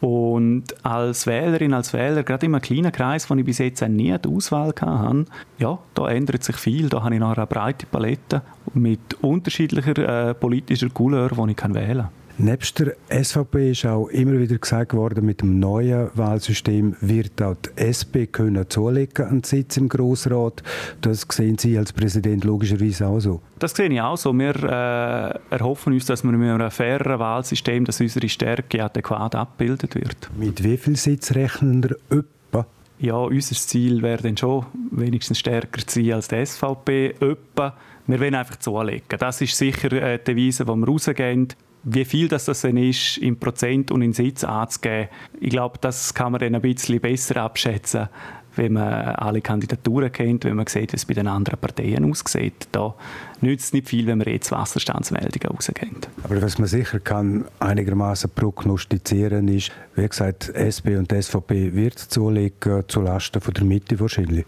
Und 0.00 0.64
als 0.84 1.26
Wählerin, 1.26 1.74
als 1.74 1.92
Wähler, 1.92 2.22
gerade 2.22 2.46
in 2.46 2.54
einem 2.54 2.62
kleinen 2.62 2.92
Kreis, 2.92 3.28
wo 3.28 3.34
ich 3.34 3.44
bis 3.44 3.58
jetzt 3.58 3.82
nie 3.88 4.16
die 4.16 4.28
Auswahl 4.28 4.72
hatte, 4.80 5.24
ja, 5.58 5.78
da 5.94 6.08
ändert 6.08 6.44
sich 6.44 6.56
viel. 6.56 6.88
Da 6.88 7.02
habe 7.02 7.14
ich 7.14 7.20
noch 7.20 7.36
eine 7.36 7.46
breite 7.46 7.86
Palette 7.86 8.42
mit 8.74 9.14
unterschiedlicher 9.22 10.30
äh, 10.30 10.34
politischer 10.34 10.88
Couleur, 10.90 11.30
die 11.30 11.52
ich 11.52 11.74
wählen 11.74 11.98
kann. 11.98 12.08
Nebst 12.40 12.78
der 12.78 12.94
SVP 13.10 13.72
ist 13.72 13.84
auch 13.84 14.06
immer 14.10 14.38
wieder 14.38 14.58
gesagt 14.58 14.94
worden, 14.94 15.26
mit 15.26 15.40
dem 15.40 15.58
neuen 15.58 16.08
Wahlsystem 16.14 16.94
wird 17.00 17.42
auch 17.42 17.56
die 17.56 17.82
SP 17.82 18.30
können 18.30 18.70
zulegen 18.70 19.26
einen 19.26 19.42
Sitz 19.42 19.76
im 19.76 19.88
Grossrat. 19.88 20.62
Das 21.00 21.26
sehen 21.28 21.58
Sie 21.58 21.76
als 21.76 21.92
Präsident 21.92 22.44
logischerweise 22.44 23.08
auch 23.08 23.18
so. 23.18 23.42
Das 23.58 23.72
sehe 23.72 23.88
ich 23.88 24.00
auch 24.00 24.16
so. 24.16 24.32
Wir 24.32 24.54
äh, 24.54 25.52
erhoffen 25.52 25.92
uns, 25.92 26.06
dass 26.06 26.22
wir 26.22 26.30
mit 26.30 26.48
einem 26.48 26.70
fairen 26.70 27.18
Wahlsystem, 27.18 27.84
dass 27.84 28.00
unsere 28.00 28.28
Stärke 28.28 28.84
adäquat 28.84 29.34
abgebildet 29.34 29.96
wird. 29.96 30.30
Mit 30.38 30.62
wie 30.62 30.76
viel 30.76 30.94
Sitz 30.94 31.34
rechnen 31.34 31.82
wir 31.82 31.96
etwa? 32.08 32.66
Ja, 33.00 33.16
unser 33.16 33.56
Ziel 33.56 34.00
wäre 34.00 34.22
dann 34.22 34.36
schon 34.36 34.64
wenigstens 34.92 35.40
stärker 35.40 35.84
zu 35.84 36.04
sein 36.04 36.12
als 36.12 36.28
die 36.28 36.46
SVP. 36.46 37.14
Etwa. 37.18 37.74
Wir 38.06 38.20
wollen 38.20 38.36
einfach 38.36 38.56
zulegen. 38.60 39.18
Das 39.18 39.40
ist 39.40 39.56
sicher 39.56 39.92
äh, 39.92 40.18
die 40.18 40.24
Devise, 40.24 40.64
die 40.64 40.70
wir 40.70 40.86
rausgehen 40.86 41.48
wie 41.84 42.04
viel 42.04 42.28
das, 42.28 42.44
dann 42.46 42.76
ist, 42.76 43.18
in 43.18 43.38
Prozent 43.38 43.90
und 43.90 44.02
in 44.02 44.12
Sitz 44.12 44.44
anzugeben, 44.44 45.08
ich 45.40 45.50
glaube, 45.50 45.78
das 45.80 46.12
kann 46.14 46.32
man 46.32 46.40
dann 46.40 46.54
ein 46.54 46.60
bisschen 46.60 47.00
besser 47.00 47.36
abschätzen, 47.36 48.08
wenn 48.56 48.72
man 48.72 48.92
alle 49.14 49.40
Kandidaturen 49.40 50.12
kennt, 50.12 50.44
wenn 50.44 50.56
man 50.56 50.66
sieht, 50.66 50.92
wie 50.92 50.96
es 50.96 51.04
bei 51.06 51.14
den 51.14 51.28
anderen 51.28 51.58
Parteien 51.58 52.10
aussieht. 52.10 52.68
Da 52.72 52.94
nützt 53.40 53.66
es 53.66 53.72
nicht 53.72 53.88
viel, 53.88 54.06
wenn 54.06 54.18
man 54.18 54.26
jetzt 54.26 54.50
Wasserstandsmeldungen 54.50 55.56
rausgehen. 55.56 55.96
Aber 56.24 56.42
was 56.42 56.58
man 56.58 56.66
sicher 56.66 56.98
kann 56.98 57.44
einigermaßen 57.60 58.30
prognostizieren 58.34 59.48
ist, 59.48 59.70
wie 59.94 60.06
gesagt, 60.06 60.50
SP 60.50 60.98
und 60.98 61.12
SVP 61.12 61.72
wird 61.74 61.98
zulegen 61.98 62.82
zulasten 62.88 63.40
von 63.40 63.54
der 63.54 63.64
Mitte 63.64 63.98
wahrscheinlich. 64.00 64.44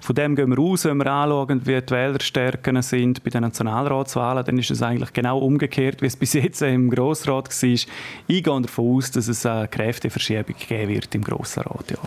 Von 0.00 0.14
dem 0.14 0.36
gehen 0.36 0.50
wir 0.50 0.58
aus, 0.58 0.84
wenn 0.84 0.98
wir 0.98 1.06
anschauen, 1.06 1.60
wie 1.64 1.80
die 1.80 1.90
Wählerstärken 1.90 2.82
sind 2.82 3.24
bei 3.24 3.30
den 3.30 3.42
Nationalratswahlen, 3.42 4.44
dann 4.44 4.58
ist 4.58 4.70
es 4.70 4.82
eigentlich 4.82 5.12
genau 5.12 5.38
umgekehrt, 5.38 6.02
wie 6.02 6.06
es 6.06 6.16
bis 6.16 6.34
jetzt 6.34 6.62
im 6.62 6.90
Grossrat 6.90 7.48
war. 7.48 7.68
Ich 7.68 7.86
gehe 8.26 8.42
davon 8.42 8.96
aus, 8.96 9.10
dass 9.10 9.28
es 9.28 9.44
eine 9.46 9.68
Kräfteverschiebung 9.68 10.56
geben 10.68 10.88
wird 10.88 11.14
im 11.14 11.22
Grossen 11.22 11.62
Rat. 11.62 11.90
Ja. 11.90 11.98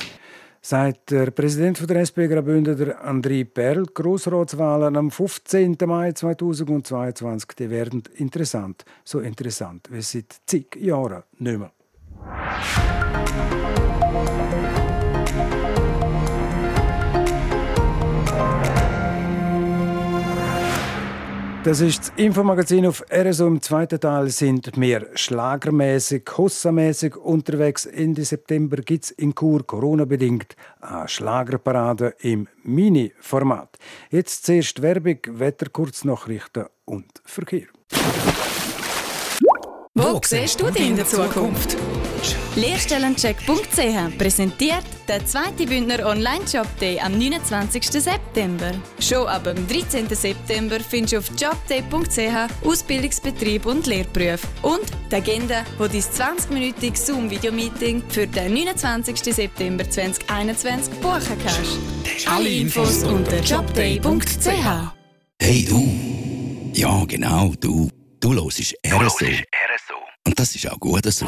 Sagt 0.62 1.12
der 1.12 1.32
Präsident 1.32 1.90
der 1.90 2.02
SP 2.04 2.28
Graubünden, 2.28 2.78
der 2.78 3.02
André 3.06 3.46
Perl, 3.46 3.86
Grossratswahlen 3.86 4.98
am 4.98 5.10
15. 5.10 5.78
Mai 5.86 6.12
2022, 6.12 7.50
die 7.58 7.70
werden 7.70 8.04
interessant. 8.16 8.84
So 9.06 9.20
interessant 9.20 9.88
wie 9.90 10.02
seit 10.02 10.36
zig 10.46 10.76
Jahren 10.76 11.24
nicht 11.38 11.60
mehr. 11.60 11.72
Das 21.66 21.82
ist 21.82 22.00
das 22.00 22.13
Infomagazin 22.16 22.86
auf 22.86 23.04
RSO. 23.12 23.46
Im 23.46 23.62
zweiten 23.62 24.00
Teil 24.00 24.30
sind 24.30 24.72
wir 24.80 25.08
schlagermäßig, 25.13 26.24
hossamäßig 26.38 27.18
unterwegs. 27.18 27.86
Ende 27.86 28.24
September 28.24 28.78
gibt 28.78 29.04
es 29.04 29.12
in 29.12 29.36
Chur, 29.36 29.68
Corona-bedingt, 29.68 30.56
eine 30.80 31.10
Schlagerparade 31.10 32.16
im 32.22 32.48
Mini-Format. 32.63 33.78
Jetzt 34.10 34.46
zuerst 34.46 34.82
Werbung, 34.82 35.20
Wetter, 35.28 35.70
Kurznachrichten 35.70 36.68
und 36.86 37.12
Verkehr. 37.25 37.68
Wo 40.01 40.22
siehst 40.25 40.62
du 40.62 40.72
dich 40.72 40.88
in 40.88 40.96
der 40.96 41.06
Zukunft? 41.06 41.75
Lehrstellencheck.ch 42.56 44.18
präsentiert 44.18 44.86
der 45.10 45.25
zweite 45.25 45.65
Bündner 45.65 46.06
Online-Job 46.06 46.68
Day 46.79 46.98
am 47.01 47.18
29. 47.18 47.84
September. 47.91 48.72
Schon 49.00 49.27
ab 49.27 49.44
dem 49.44 49.68
13. 49.68 50.08
September 50.08 50.79
findest 50.79 51.13
du 51.13 51.18
auf 51.18 51.29
jobday.ch 51.38 52.65
Ausbildungsbetrieb 52.65 53.65
und 53.65 53.88
Lehrprüfe 53.88 54.48
und 54.62 54.86
die 55.12 55.15
Agenda, 55.15 55.65
wo 55.77 55.88
dein 55.88 56.01
20-minütiges 56.01 57.06
Zoom-Video-Meeting 57.06 58.01
für 58.08 58.25
den 58.25 58.53
29. 58.53 59.36
September 59.36 59.89
2021 59.89 60.94
buchen 61.01 61.38
kannst. 61.44 62.25
Alle 62.25 62.48
Infos 62.48 63.03
unter 63.03 63.38
jobday.ch. 63.41 64.48
Hey 65.41 65.65
du! 65.65 65.89
Ja, 66.74 67.03
genau, 67.03 67.51
du. 67.60 67.89
Du 68.20 68.34
hörst 68.34 68.60
RSO. 68.86 69.96
Und 70.28 70.38
das 70.38 70.54
ist 70.54 70.70
auch 70.70 70.80
gut 70.80 71.06
so. 71.06 71.26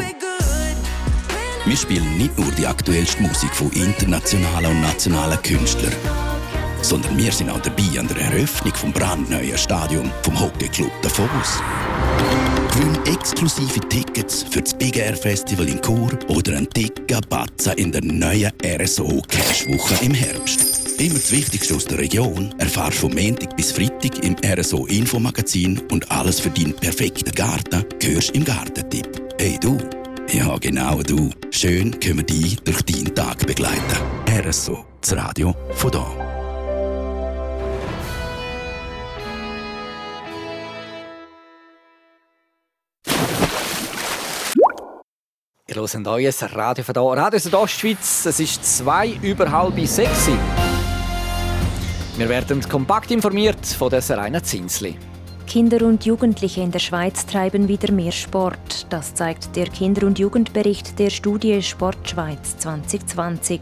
Wir 1.65 1.77
spielen 1.77 2.17
nicht 2.17 2.38
nur 2.38 2.51
die 2.51 2.67
aktuellste 2.67 3.21
Musik 3.21 3.53
von 3.55 3.71
internationalen 3.71 4.71
und 4.71 4.81
nationalen 4.81 5.41
Künstlern, 5.41 5.93
sondern 6.81 7.17
wir 7.17 7.31
sind 7.31 7.50
auch 7.50 7.62
dabei 7.62 7.98
an 7.98 8.10
der 8.10 8.17
Eröffnung 8.17 8.74
vom 8.75 8.91
brandneuen 8.91 9.57
Stadion 9.57 10.12
vom 10.24 10.38
Hockeyclub 10.38 10.91
Davos. 11.01 11.62
Gewinn 12.74 13.00
exklusive 13.05 13.79
Tickets 13.88 14.43
für 14.43 14.62
das 14.62 14.74
Big 14.74 14.98
Air 14.98 15.15
Festival 15.15 15.69
in 15.69 15.81
Chur 15.81 16.12
oder 16.27 16.57
einen 16.57 16.69
dicken 16.69 17.21
Batzen 17.29 17.74
in 17.74 17.93
der 17.93 18.03
neuen 18.03 18.51
RSO 18.65 19.21
Cash 19.29 19.67
Woche 19.69 20.03
im 20.03 20.13
Herbst. 20.13 20.90
Immer 21.01 21.15
das 21.15 21.31
Wichtigste 21.31 21.74
aus 21.74 21.86
der 21.86 21.98
Region 21.98 22.53
erfahrst 22.60 22.98
du 22.98 23.08
vom 23.08 23.15
Montag 23.15 23.58
bis 23.58 23.72
Freitag 23.72 24.24
im 24.24 24.36
RSO 24.46 24.86
Infomagazin 24.86 25.81
und 25.89 26.12
alles 26.12 26.39
für 26.39 26.51
deinen 26.51 26.75
perfekten 26.75 27.31
Garten 27.31 27.84
hörst 28.03 28.36
im 28.36 28.46
Gartentipp. 28.46 29.10
Hey 29.39 29.58
du! 29.60 29.79
Ja, 30.31 30.55
genau 30.60 31.01
du. 31.01 31.31
Schön 31.50 32.00
können 32.00 32.17
wir 32.17 32.24
dich 32.24 32.58
durch 32.58 32.84
deinen 32.84 33.15
Tag 33.15 33.48
begleiten. 33.48 33.81
RSO, 34.29 34.86
das 35.01 35.15
Radio 35.15 35.55
von 35.72 35.89
da. 35.89 36.05
Ihr 45.68 45.75
hört 45.77 46.07
euer 46.07 46.31
Radio 46.53 46.83
von 46.83 46.94
da. 46.94 47.01
Radio 47.01 47.40
Südostschweiz, 47.40 48.27
es 48.27 48.40
ist 48.40 48.77
zwei 48.77 49.18
über 49.24 49.51
halb 49.51 49.79
sechs. 49.87 50.29
Wir 52.22 52.29
werden 52.29 52.62
kompakt 52.70 53.10
informiert 53.10 53.66
von 53.66 53.90
der 53.90 54.00
Serena 54.00 54.44
Zinsli. 54.44 54.96
Kinder 55.48 55.84
und 55.88 56.05
Jugendliche 56.05 56.62
in 56.62 56.70
der 56.70 56.77
Schweiz 56.77 57.25
treiben 57.25 57.68
wieder 57.68 57.92
mehr 57.92 58.12
Sport. 58.12 58.86
Das 58.92 59.16
zeigt 59.16 59.55
der 59.55 59.66
Kinder- 59.66 60.05
und 60.05 60.20
Jugendbericht 60.20 61.00
der 61.00 61.10
Studie 61.10 61.64
Sportschweiz 61.64 62.60
2020. 62.60 63.62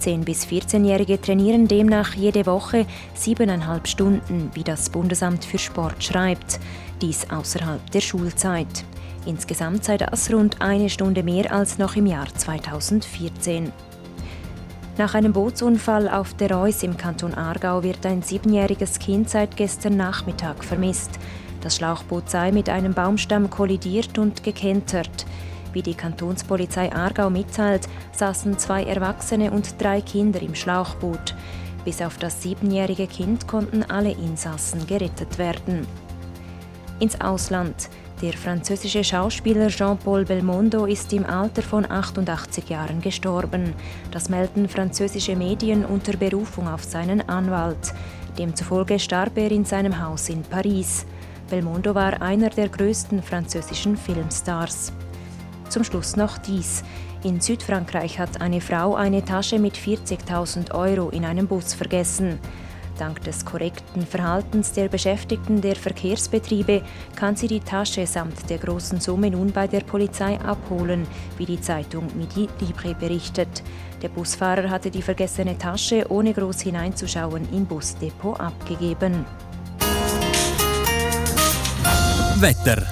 10- 0.00 0.24
bis 0.24 0.46
14-Jährige 0.46 1.20
trainieren 1.20 1.66
demnach 1.66 2.14
jede 2.14 2.46
Woche 2.46 2.86
siebeneinhalb 3.14 3.88
Stunden, 3.88 4.52
wie 4.54 4.62
das 4.62 4.88
Bundesamt 4.88 5.44
für 5.44 5.58
Sport 5.58 6.04
schreibt. 6.04 6.60
Dies 7.02 7.28
außerhalb 7.28 7.90
der 7.90 8.02
Schulzeit. 8.02 8.84
Insgesamt 9.26 9.82
sei 9.82 9.96
das 9.96 10.32
rund 10.32 10.62
eine 10.62 10.90
Stunde 10.90 11.24
mehr 11.24 11.52
als 11.52 11.78
noch 11.78 11.96
im 11.96 12.06
Jahr 12.06 12.32
2014. 12.32 13.72
Nach 15.00 15.14
einem 15.14 15.32
Bootsunfall 15.32 16.10
auf 16.10 16.34
der 16.34 16.50
Reuss 16.50 16.82
im 16.82 16.98
Kanton 16.98 17.32
Aargau 17.32 17.82
wird 17.82 18.04
ein 18.04 18.20
siebenjähriges 18.20 18.98
Kind 18.98 19.30
seit 19.30 19.56
gestern 19.56 19.96
Nachmittag 19.96 20.62
vermisst. 20.62 21.12
Das 21.62 21.76
Schlauchboot 21.76 22.28
sei 22.28 22.52
mit 22.52 22.68
einem 22.68 22.92
Baumstamm 22.92 23.48
kollidiert 23.48 24.18
und 24.18 24.42
gekentert. 24.42 25.24
Wie 25.72 25.80
die 25.80 25.94
Kantonspolizei 25.94 26.92
Aargau 26.92 27.30
mitteilt, 27.30 27.88
saßen 28.12 28.58
zwei 28.58 28.84
Erwachsene 28.84 29.52
und 29.52 29.80
drei 29.80 30.02
Kinder 30.02 30.42
im 30.42 30.54
Schlauchboot. 30.54 31.34
Bis 31.86 32.02
auf 32.02 32.18
das 32.18 32.42
siebenjährige 32.42 33.06
Kind 33.06 33.48
konnten 33.48 33.84
alle 33.84 34.10
Insassen 34.10 34.86
gerettet 34.86 35.38
werden. 35.38 35.86
Ins 36.98 37.18
Ausland. 37.22 37.88
Der 38.22 38.34
französische 38.34 39.02
Schauspieler 39.02 39.68
Jean-Paul 39.68 40.26
Belmondo 40.26 40.84
ist 40.84 41.10
im 41.14 41.24
Alter 41.24 41.62
von 41.62 41.90
88 41.90 42.68
Jahren 42.68 43.00
gestorben. 43.00 43.72
Das 44.10 44.28
melden 44.28 44.68
französische 44.68 45.34
Medien 45.34 45.86
unter 45.86 46.14
Berufung 46.18 46.68
auf 46.68 46.84
seinen 46.84 47.26
Anwalt. 47.30 47.94
Demzufolge 48.36 48.98
starb 48.98 49.38
er 49.38 49.50
in 49.50 49.64
seinem 49.64 50.04
Haus 50.04 50.28
in 50.28 50.42
Paris. 50.42 51.06
Belmondo 51.48 51.94
war 51.94 52.20
einer 52.20 52.50
der 52.50 52.68
größten 52.68 53.22
französischen 53.22 53.96
Filmstars. 53.96 54.92
Zum 55.70 55.82
Schluss 55.82 56.14
noch 56.14 56.36
dies. 56.36 56.84
In 57.24 57.40
Südfrankreich 57.40 58.18
hat 58.18 58.42
eine 58.42 58.60
Frau 58.60 58.96
eine 58.96 59.24
Tasche 59.24 59.58
mit 59.58 59.76
40.000 59.76 60.74
Euro 60.74 61.08
in 61.08 61.24
einem 61.24 61.46
Bus 61.46 61.72
vergessen. 61.72 62.38
Dank 63.00 63.22
des 63.24 63.46
korrekten 63.46 64.06
Verhaltens 64.06 64.72
der 64.72 64.88
Beschäftigten 64.88 65.62
der 65.62 65.74
Verkehrsbetriebe 65.74 66.82
kann 67.16 67.34
sie 67.34 67.48
die 67.48 67.60
Tasche 67.60 68.06
samt 68.06 68.50
der 68.50 68.58
großen 68.58 69.00
Summe 69.00 69.30
nun 69.30 69.52
bei 69.52 69.66
der 69.66 69.80
Polizei 69.80 70.38
abholen, 70.40 71.06
wie 71.38 71.46
die 71.46 71.60
Zeitung 71.60 72.08
Midi 72.14 72.48
Libre 72.60 72.94
berichtet. 72.94 73.62
Der 74.02 74.10
Busfahrer 74.10 74.68
hatte 74.68 74.90
die 74.90 75.00
vergessene 75.00 75.56
Tasche 75.56 76.04
ohne 76.10 76.34
groß 76.34 76.60
hineinzuschauen 76.60 77.48
im 77.52 77.64
Busdepot 77.64 78.38
abgegeben. 78.38 79.24
Wetter. 82.36 82.82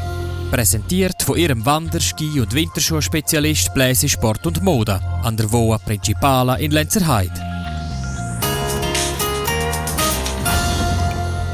Präsentiert 0.51 1.23
von 1.23 1.37
ihrem 1.37 1.67
Wander-, 1.67 2.01
Ski- 2.01 2.41
und 2.41 2.55
Winterschuhspezialist 2.55 3.75
Bläse 3.75 4.09
Sport 4.09 4.47
und 4.47 4.63
Mode 4.63 4.99
an 5.23 5.37
der 5.37 5.53
Voa 5.53 5.77
Principala 5.77 6.57
in 6.57 6.71
Lenzerheide. 6.71 7.48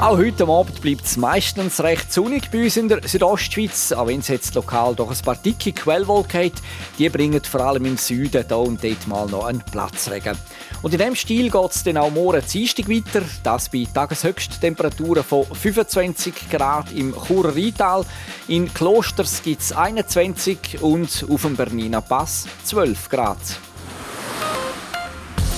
Auch 0.05 0.19
heute 0.19 0.47
Abend 0.47 0.83
bleibt 0.83 1.07
es 1.07 1.17
meistens 1.17 1.83
recht 1.83 2.13
sonnig 2.13 2.51
bei 2.51 2.65
uns 2.65 2.77
in 2.77 2.91
der 2.91 3.01
Südostschweiz, 3.09 3.91
auch 3.93 4.09
wenn 4.09 4.21
es 4.21 4.29
jetzt 4.29 4.55
lokal 4.55 4.95
doch 4.95 5.11
ein 5.11 5.17
paar 5.25 5.37
dicke 5.37 5.73
Quellwolken 5.73 6.45
hat. 6.45 6.53
Die 6.99 7.09
bringen 7.09 7.43
vor 7.43 7.63
allem 7.63 7.87
im 7.87 7.97
Süden 7.97 8.45
da 8.47 8.57
und 8.57 8.85
dort 8.85 9.09
mal 9.09 9.27
noch 9.27 9.47
einen 9.47 9.63
Platzregen. 9.63 10.37
Und 10.83 10.93
in 10.93 10.99
diesem 10.99 11.17
Stil 11.17 11.51
geht 11.51 11.71
es 11.71 11.85
dann 11.85 11.97
auch 11.97 12.11
morgen 12.11 12.43
Dienstag 12.47 12.87
weiter. 12.87 13.25
Das 13.43 13.71
bei 13.71 13.87
Tageshöchsttemperaturen 13.95 15.25
von 15.25 15.47
25 15.47 16.51
Grad 16.51 16.93
im 16.93 17.15
Churer 17.15 17.57
Rheintal. 17.57 18.05
In 18.47 18.75
Klosters 18.75 19.43
gibt 19.43 19.63
es 19.63 19.73
21 19.73 20.83
und 20.83 21.25
auf 21.31 21.41
dem 21.41 21.57
Bernina 21.57 22.03
Pass 22.03 22.47
12 22.65 23.09
Grad. 23.09 23.39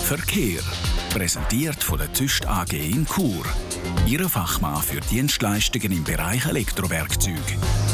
Verkehr. 0.05 0.63
Präsentiert 1.17 1.83
von 1.83 1.97
der 1.97 2.13
Züst 2.13 2.47
AG 2.47 2.75
in 2.75 3.07
Chur. 3.07 3.43
Ihre 4.07 4.29
Fachmann 4.29 4.83
für 4.83 5.01
Dienstleistungen 5.01 5.91
im 5.91 6.05
Bereich 6.05 6.45
Elektrowerkzeug. 6.45 7.41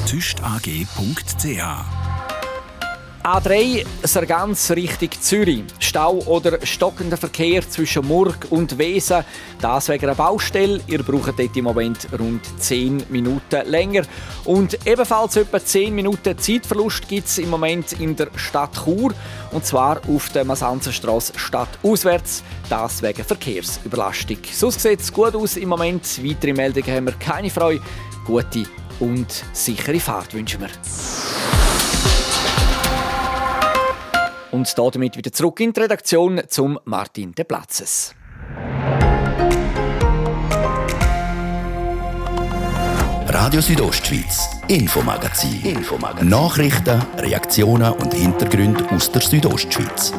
züstag.ch 0.06 2.01
A3 3.22 3.86
Sargans 4.02 4.72
Richtung 4.72 5.10
Zürich. 5.20 5.62
Stau 5.78 6.18
oder 6.26 6.58
stockender 6.66 7.16
Verkehr 7.16 7.62
zwischen 7.68 8.04
Murg 8.04 8.48
und 8.50 8.78
Wesen. 8.78 9.24
Das 9.60 9.88
wegen 9.88 10.06
einer 10.06 10.16
Baustelle. 10.16 10.80
Ihr 10.88 11.04
braucht 11.04 11.38
dort 11.38 11.56
im 11.56 11.64
Moment 11.64 12.08
rund 12.18 12.40
10 12.58 13.04
Minuten 13.10 13.64
länger. 13.66 14.02
Und 14.44 14.76
ebenfalls 14.84 15.36
etwa 15.36 15.64
10 15.64 15.94
Minuten 15.94 16.36
Zeitverlust 16.36 17.06
gibt 17.06 17.28
es 17.28 17.38
im 17.38 17.50
Moment 17.50 17.92
in 17.92 18.16
der 18.16 18.26
Stadt 18.34 18.74
Chur. 18.84 19.14
Und 19.52 19.64
zwar 19.64 20.00
auf 20.08 20.30
der 20.30 20.44
Masanzerstraße 20.44 21.34
stadtauswärts. 21.36 22.42
Das 22.68 23.02
wegen 23.02 23.22
Verkehrsüberlastung. 23.22 24.38
Sonst 24.52 24.80
sieht 24.80 24.98
es 24.98 25.12
gut 25.12 25.36
aus 25.36 25.56
im 25.56 25.68
Moment. 25.68 26.02
Weitere 26.24 26.54
Meldungen 26.54 26.92
haben 26.92 27.06
wir 27.06 27.14
keine 27.14 27.50
Freude. 27.50 27.82
Gute 28.26 28.64
und 28.98 29.44
sichere 29.52 30.00
Fahrt 30.00 30.34
wünschen 30.34 30.60
wir. 30.60 31.41
Und 34.52 34.78
damit 34.78 35.16
wieder 35.16 35.32
zurück 35.32 35.60
in 35.60 35.72
die 35.72 35.80
Redaktion 35.80 36.42
zum 36.46 36.78
Martin 36.84 37.34
de 37.34 37.44
Platzes. 37.44 38.14
Radio 43.28 43.62
Südostschweiz, 43.62 44.50
Infomagazin. 44.68 45.62
Infomagazin. 45.64 46.28
Nachrichten, 46.28 47.02
Reaktionen 47.16 47.94
und 47.94 48.12
Hintergründe 48.12 48.86
aus 48.90 49.10
der 49.10 49.22
Südostschweiz. 49.22 50.12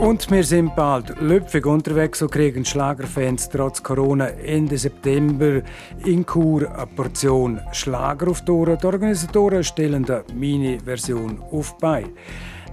Und 0.00 0.30
wir 0.30 0.44
sind 0.44 0.74
bald 0.74 1.20
löpfig 1.20 1.66
unterwegs 1.66 2.22
und 2.22 2.32
kriegen 2.32 2.64
Schlagerfans 2.64 3.50
trotz 3.50 3.82
Corona 3.82 4.28
Ende 4.28 4.78
September 4.78 5.60
in 6.06 6.24
Chur 6.24 6.74
eine 6.74 6.86
Portion 6.86 7.60
Schlager 7.72 8.30
auf 8.30 8.42
die 8.42 8.50
Ohren. 8.50 8.78
Die 8.78 8.86
Organisatoren 8.86 9.62
stellen 9.62 10.06
eine 10.06 10.24
Mini-Version 10.34 11.42
auf 11.52 11.76
bei. 11.76 12.06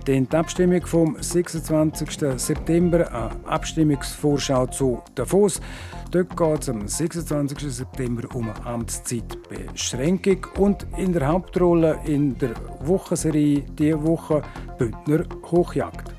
Denn 0.07 0.25
die 0.29 0.37
Abstimmung 0.37 0.85
vom 0.85 1.17
26. 1.19 2.09
September, 2.37 3.11
eine 3.13 3.45
Abstimmungsvorschau 3.45 4.67
zu 4.67 5.01
Davos, 5.13 5.59
Dort 6.11 6.37
geht 6.37 6.61
es 6.61 6.69
am 6.69 6.87
26. 6.87 7.59
September 7.69 8.33
um 8.33 8.49
eine 8.49 8.65
Amtszeitbeschränkung 8.65 10.47
und 10.57 10.87
in 10.95 11.11
der 11.11 11.27
Hauptrolle 11.27 11.99
in 12.05 12.37
der 12.37 12.51
Wochenserie 12.79 13.65
«Die 13.77 13.93
Woche» 14.01 14.41
Bündner 14.77 15.25
Hochjagd. 15.51 16.16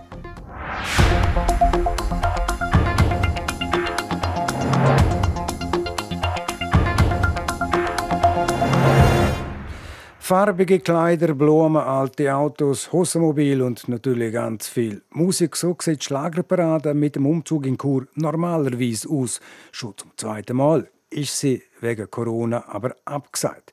Farbige 10.28 10.80
Kleider, 10.80 11.32
Blumen, 11.34 11.82
alte 11.82 12.34
Autos, 12.34 12.92
Hossenmobil 12.92 13.62
und 13.62 13.88
natürlich 13.88 14.30
ganz 14.34 14.68
viel 14.68 15.00
Musik. 15.08 15.56
So 15.56 15.74
sieht 15.80 16.02
die 16.02 16.04
Schlagerparade 16.04 16.92
mit 16.92 17.16
dem 17.16 17.24
Umzug 17.24 17.64
in 17.64 17.78
Chur 17.78 18.06
normalerweise 18.14 19.08
aus. 19.08 19.40
Schon 19.72 19.96
zum 19.96 20.10
zweiten 20.18 20.58
Mal 20.58 20.90
ist 21.08 21.38
sie 21.38 21.62
wegen 21.80 22.10
Corona 22.10 22.62
aber 22.68 22.94
abgesagt. 23.06 23.72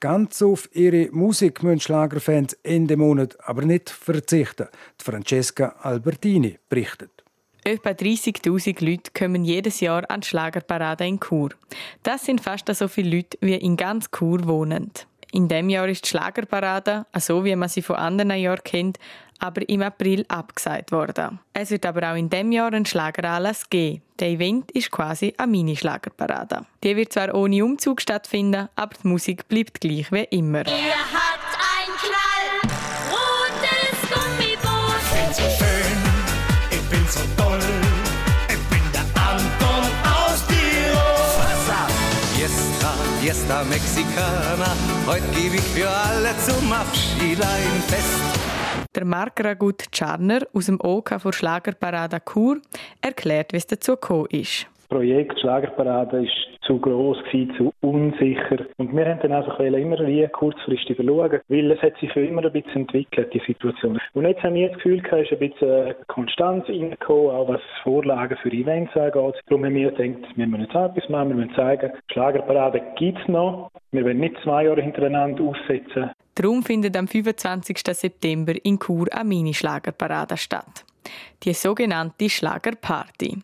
Ganz 0.00 0.42
auf 0.42 0.68
ihre 0.74 1.08
Musik 1.10 1.62
müssen 1.62 1.80
Schlagerfans 1.80 2.52
Ende 2.62 2.98
Monat 2.98 3.38
aber 3.48 3.62
nicht 3.62 3.88
verzichten. 3.88 4.68
Die 5.00 5.04
Francesca 5.04 5.76
Albertini 5.80 6.58
berichtet. 6.68 7.10
Etwa 7.64 7.90
30.000 7.90 8.84
Leute 8.84 9.10
kommen 9.12 9.44
jedes 9.44 9.80
Jahr 9.80 10.08
an 10.10 10.20
die 10.20 10.28
Schlagerparade 10.28 11.06
in 11.06 11.18
Chur. 11.18 11.50
Das 12.02 12.24
sind 12.24 12.40
fast 12.40 12.72
so 12.72 12.88
viele 12.88 13.16
Leute, 13.16 13.38
wie 13.40 13.54
in 13.54 13.76
ganz 13.76 14.10
Chur 14.10 14.46
wohnen. 14.46 14.92
In 15.32 15.48
dem 15.48 15.68
Jahr 15.68 15.88
ist 15.88 16.04
die 16.04 16.08
Schlagerparade, 16.08 17.06
so 17.18 17.44
wie 17.44 17.56
man 17.56 17.68
sie 17.68 17.82
von 17.82 17.96
anderen 17.96 18.30
Jahren 18.40 18.62
kennt, 18.64 18.98
aber 19.38 19.68
im 19.68 19.82
April 19.82 20.24
abgesagt 20.28 20.92
worden. 20.92 21.40
Es 21.52 21.70
wird 21.70 21.84
aber 21.84 22.10
auch 22.10 22.16
in 22.16 22.30
dem 22.30 22.52
Jahr 22.52 22.72
ein 22.72 22.86
Schlageranlass 22.86 23.68
geben. 23.68 24.02
Der 24.18 24.28
Event 24.28 24.70
ist 24.70 24.90
quasi 24.90 25.34
eine 25.36 25.50
Mini-Schlagerparade. 25.50 26.64
Die 26.82 26.96
wird 26.96 27.12
zwar 27.12 27.34
ohne 27.34 27.62
Umzug 27.64 28.00
stattfinden, 28.00 28.68
aber 28.76 28.94
die 29.02 29.08
Musik 29.08 29.46
bleibt 29.48 29.80
gleich 29.80 30.10
wie 30.10 30.24
immer. 30.30 30.66
Er 30.66 31.25
Fiesta, 43.26 43.64
Mexicana, 43.64 44.76
heute 45.04 45.26
gebe 45.34 45.56
ich 45.56 45.60
für 45.60 45.90
alle 45.90 46.32
zum 46.46 46.72
Abschied 46.72 47.40
ein 47.42 47.82
Fest. 47.88 48.20
Der 48.94 49.04
Marc 49.04 49.42
Ragut 49.42 49.90
Czarner 49.90 50.46
aus 50.52 50.66
dem 50.66 50.80
OK 50.80 51.20
vor 51.20 51.32
Schlagerparade 51.32 52.20
Chur 52.24 52.60
erklärt, 53.00 53.52
wie 53.52 53.56
es 53.56 53.66
dazu 53.66 53.94
gekommen 53.94 54.28
ist. 54.30 54.68
Das 54.88 54.98
Projekt 54.98 55.40
Schlagerparade 55.40 56.24
ist 56.24 56.64
zu 56.64 56.78
gross 56.78 57.18
gewesen, 57.24 57.52
zu 57.56 57.72
unsicher. 57.80 58.58
Und 58.76 58.96
wir 58.96 59.04
haben 59.04 59.18
dann 59.20 59.32
einfach 59.32 59.58
immer 59.58 59.98
wie 60.06 60.26
kurzfristig 60.28 60.96
schauen, 60.96 61.40
weil 61.48 61.70
es 61.72 61.82
hat 61.82 61.96
sich 61.98 62.12
für 62.12 62.24
immer 62.24 62.44
ein 62.44 62.52
bisschen 62.52 62.82
entwickelt, 62.82 63.34
die 63.34 63.42
Situation. 63.44 63.98
Und 64.14 64.26
jetzt 64.26 64.42
haben 64.44 64.54
wir 64.54 64.68
das 64.68 64.76
Gefühl, 64.76 65.02
es 65.04 65.30
ist 65.30 65.32
ein 65.32 65.50
bisschen 65.50 65.94
Konstanz 66.06 66.68
reingekommen, 66.68 67.30
auch 67.30 67.48
was 67.48 67.60
Vorlagen 67.82 68.36
für 68.42 68.52
Events 68.52 68.96
angeht. 68.96 69.34
Darum 69.48 69.64
haben 69.64 69.74
wir 69.74 69.90
gedacht, 69.90 70.36
wir 70.36 70.46
müssen 70.46 70.62
jetzt 70.62 70.74
etwas 70.74 71.08
machen, 71.08 71.28
wir 71.30 71.36
müssen 71.36 71.54
zeigen, 71.56 71.90
Schlagerparade 72.12 72.80
gibt 72.96 73.18
es 73.18 73.28
noch. 73.28 73.72
Wir 73.90 74.04
wollen 74.04 74.20
nicht 74.20 74.36
zwei 74.44 74.66
Jahre 74.66 74.82
hintereinander 74.82 75.42
aussetzen. 75.42 76.12
Darum 76.36 76.62
findet 76.62 76.96
am 76.96 77.08
25. 77.08 77.78
September 77.90 78.52
in 78.62 78.78
Chur 78.78 79.08
eine 79.10 79.28
Mini-Schlagerparade 79.28 80.36
statt. 80.36 80.85
Die 81.42 81.52
sogenannte 81.52 82.28
Schlagerparty. 82.28 83.38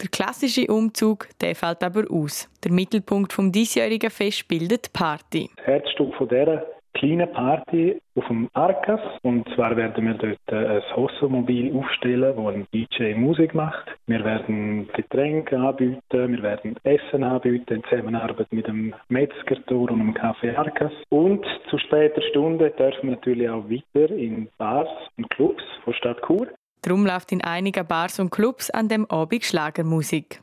Der 0.00 0.08
klassische 0.08 0.66
Umzug, 0.72 1.28
der 1.40 1.54
fällt 1.54 1.82
aber 1.82 2.04
aus. 2.10 2.48
Der 2.64 2.72
Mittelpunkt 2.72 3.32
vom 3.32 3.50
diesjährigen 3.52 4.10
Fest 4.10 4.48
bildet 4.48 4.86
die 4.86 4.90
Party. 4.92 5.50
Das 5.56 5.66
Herzstück 5.66 6.14
von 6.14 6.28
dieser 6.28 6.64
kleine 6.94 7.26
Party 7.26 8.00
auf 8.14 8.26
dem 8.28 8.48
Arkas. 8.54 9.00
Und 9.22 9.48
zwar 9.54 9.76
werden 9.76 10.06
wir 10.06 10.14
dort 10.14 10.38
ein 10.52 10.82
Hossomobil 10.96 11.74
aufstellen, 11.76 12.36
wo 12.36 12.48
ein 12.48 12.66
DJ 12.72 13.14
Musik 13.14 13.54
macht. 13.54 13.90
Wir 14.06 14.24
werden 14.24 14.88
Getränke 14.94 15.58
anbieten, 15.58 16.32
wir 16.32 16.42
werden 16.42 16.76
Essen 16.84 17.24
anbieten 17.24 17.74
in 17.74 17.84
Zusammenarbeit 17.84 18.52
mit 18.52 18.66
dem 18.66 18.94
Metzgertor 19.08 19.90
und 19.90 19.98
dem 19.98 20.14
Café 20.14 20.56
Arkas. 20.56 20.92
Und 21.08 21.44
zu 21.70 21.78
später 21.78 22.22
Stunde 22.30 22.70
dürfen 22.70 23.08
wir 23.08 23.16
natürlich 23.16 23.48
auch 23.48 23.64
weiter 23.68 24.14
in 24.14 24.48
Bars 24.58 24.88
und 25.16 25.28
Clubs 25.30 25.62
von 25.84 25.94
Stadt 25.94 26.20
Chur. 26.26 26.48
Darum 26.82 27.06
läuft 27.06 27.30
in 27.30 27.42
einigen 27.42 27.86
Bars 27.86 28.18
und 28.18 28.30
Clubs 28.30 28.68
an 28.70 28.88
dem 28.88 29.08
Abend 29.08 29.44
Schlagermusik. 29.44 30.42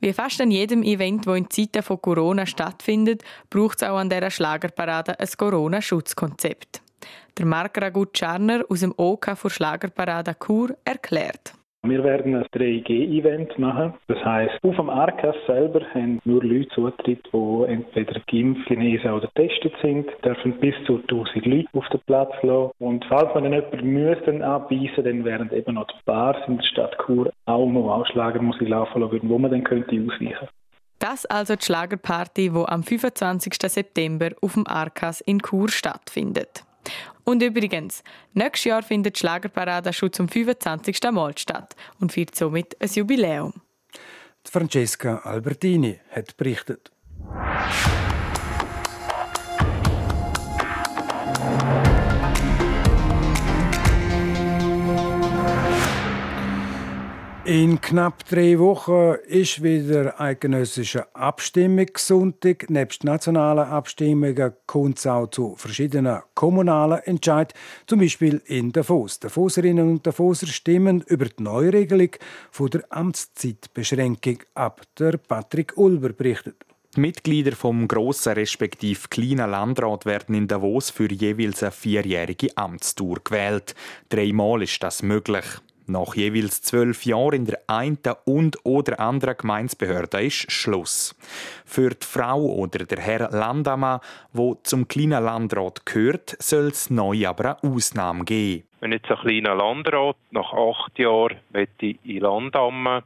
Wie 0.00 0.12
fast 0.12 0.40
an 0.40 0.50
jedem 0.50 0.82
Event, 0.82 1.26
wo 1.26 1.32
in 1.32 1.50
Zeiten 1.50 1.82
von 1.82 2.00
Corona 2.00 2.46
stattfindet, 2.46 3.24
braucht 3.50 3.82
es 3.82 3.88
auch 3.88 3.96
an 3.96 4.08
dieser 4.08 4.30
Schlagerparade 4.30 5.18
ein 5.18 5.28
Corona-Schutzkonzept. 5.36 6.80
Der 7.36 7.46
Marc 7.46 7.76
Ragut 7.80 8.12
Czarner 8.14 8.64
aus 8.68 8.80
dem 8.80 8.94
OK 8.96 9.36
für 9.36 9.50
Schlagerparade 9.50 10.36
Chur 10.38 10.76
erklärt. 10.84 11.54
Wir 11.86 12.02
werden 12.02 12.34
ein 12.34 12.46
3G-Event 12.46 13.58
machen. 13.58 13.92
Das 14.08 14.24
heisst, 14.24 14.58
auf 14.62 14.76
dem 14.76 14.88
Arkas 14.88 15.36
selber 15.46 15.82
haben 15.94 16.18
nur 16.24 16.42
Leute 16.42 16.68
Zutritt, 16.70 17.28
die 17.30 17.64
entweder 17.66 18.20
geimpft, 18.26 18.66
genesen 18.66 19.10
oder 19.10 19.28
getestet 19.34 19.74
sind, 19.82 20.06
dürfen 20.24 20.58
bis 20.60 20.74
zu 20.86 20.96
1000 20.96 21.44
Leute 21.44 21.68
auf 21.74 21.86
den 21.90 22.00
Platz 22.06 22.32
lassen. 22.42 22.70
Und 22.78 23.04
falls 23.04 23.34
man 23.34 23.44
dann 23.44 23.52
jemanden 23.52 23.92
müsste 23.92 24.46
abweisen, 24.46 25.04
dann 25.04 25.24
wären 25.26 25.52
eben 25.52 25.74
noch 25.74 25.86
die 25.88 25.94
Bars 26.06 26.38
in 26.48 26.56
der 26.56 26.64
Stadt 26.64 26.96
Chur 27.04 27.30
auch 27.44 27.66
noch 27.66 27.90
Ausschlagermusik 27.90 28.68
laufen 28.68 29.02
lassen, 29.02 29.20
wo 29.28 29.38
man 29.38 29.50
dann 29.50 29.62
könnte 29.62 29.94
ausweichen 29.94 30.48
das 31.04 31.26
also 31.26 31.54
die 31.54 31.62
Schlagerparty, 31.62 32.50
die 32.50 32.64
am 32.66 32.82
25. 32.82 33.52
September 33.66 34.30
auf 34.40 34.54
dem 34.54 34.66
Arkas 34.66 35.20
in 35.20 35.38
Chur 35.40 35.68
stattfindet. 35.68 36.64
Und 37.24 37.42
übrigens, 37.42 38.02
nächstes 38.34 38.64
Jahr 38.64 38.82
findet 38.82 39.16
die 39.16 39.20
Schlagerparade 39.20 39.92
schon 39.92 40.12
zum 40.12 40.28
25. 40.28 40.98
Mal 41.10 41.36
statt 41.38 41.74
und 42.00 42.12
feiert 42.12 42.34
somit 42.34 42.80
ein 42.80 42.88
Jubiläum. 42.88 43.54
Francesca 44.46 45.18
Albertini 45.24 45.98
hat 46.10 46.36
berichtet. 46.36 46.92
In 57.46 57.78
knapp 57.78 58.24
drei 58.24 58.58
Wochen 58.58 59.16
ist 59.26 59.62
wieder 59.62 60.18
eidgenössischer 60.18 61.08
Abstimmungssonntag. 61.12 62.70
Nebst 62.70 63.04
nationalen 63.04 63.66
Abstimmungen 63.68 64.54
kommt 64.66 64.96
es 64.96 65.06
auch 65.06 65.26
zu 65.26 65.54
verschiedenen 65.54 66.22
kommunalen 66.34 67.00
Entscheidungen, 67.00 67.52
zum 67.86 68.00
Beispiel 68.00 68.40
in 68.46 68.72
Davos. 68.72 69.20
Davoserinnen 69.20 69.90
und 69.90 70.06
Davoser 70.06 70.46
stimmen 70.46 71.04
über 71.06 71.26
die 71.26 71.42
Neuregelung 71.42 72.12
von 72.50 72.70
der 72.70 72.84
Amtszeitbeschränkung 72.88 74.38
ab. 74.54 74.80
Der 74.98 75.18
Patrick 75.18 75.76
Ulber 75.76 76.14
berichtet. 76.14 76.64
Die 76.96 77.00
Mitglieder 77.00 77.52
vom 77.52 77.86
grossen 77.86 78.32
respektive 78.32 79.08
kleinen 79.10 79.50
Landrat 79.50 80.06
werden 80.06 80.34
in 80.34 80.48
Davos 80.48 80.88
für 80.88 81.12
jeweils 81.12 81.62
eine 81.62 81.72
vierjährige 81.72 82.56
Amtstour 82.56 83.18
gewählt. 83.22 83.74
Dreimal 84.08 84.62
ist 84.62 84.82
das 84.82 85.02
möglich. 85.02 85.44
Nach 85.86 86.14
jeweils 86.14 86.62
zwölf 86.62 87.04
Jahren 87.04 87.34
in 87.34 87.44
der 87.44 87.60
einen 87.66 87.98
und 88.24 88.56
oder 88.64 89.00
anderen 89.00 89.36
Gemeindebehörde 89.36 90.22
ist 90.22 90.50
Schluss. 90.50 91.14
Für 91.66 91.90
die 91.90 92.06
Frau 92.06 92.40
oder 92.40 92.86
der 92.86 92.98
Herr 93.00 93.30
Landammann, 93.30 94.00
wo 94.32 94.54
zum 94.62 94.88
kleinen 94.88 95.22
Landrat 95.22 95.84
gehört, 95.84 96.36
soll 96.38 96.68
es 96.68 96.88
neu 96.88 97.28
aber 97.28 97.58
eine 97.62 97.74
Ausnahme 97.74 98.24
geben. 98.24 98.64
Wenn 98.80 98.92
jetzt 98.92 99.10
ein 99.10 99.18
kleiner 99.18 99.54
Landrat 99.54 100.16
nach 100.30 100.52
acht 100.52 100.98
Jahren 100.98 101.36
in 101.52 102.18
Landammen 102.20 103.02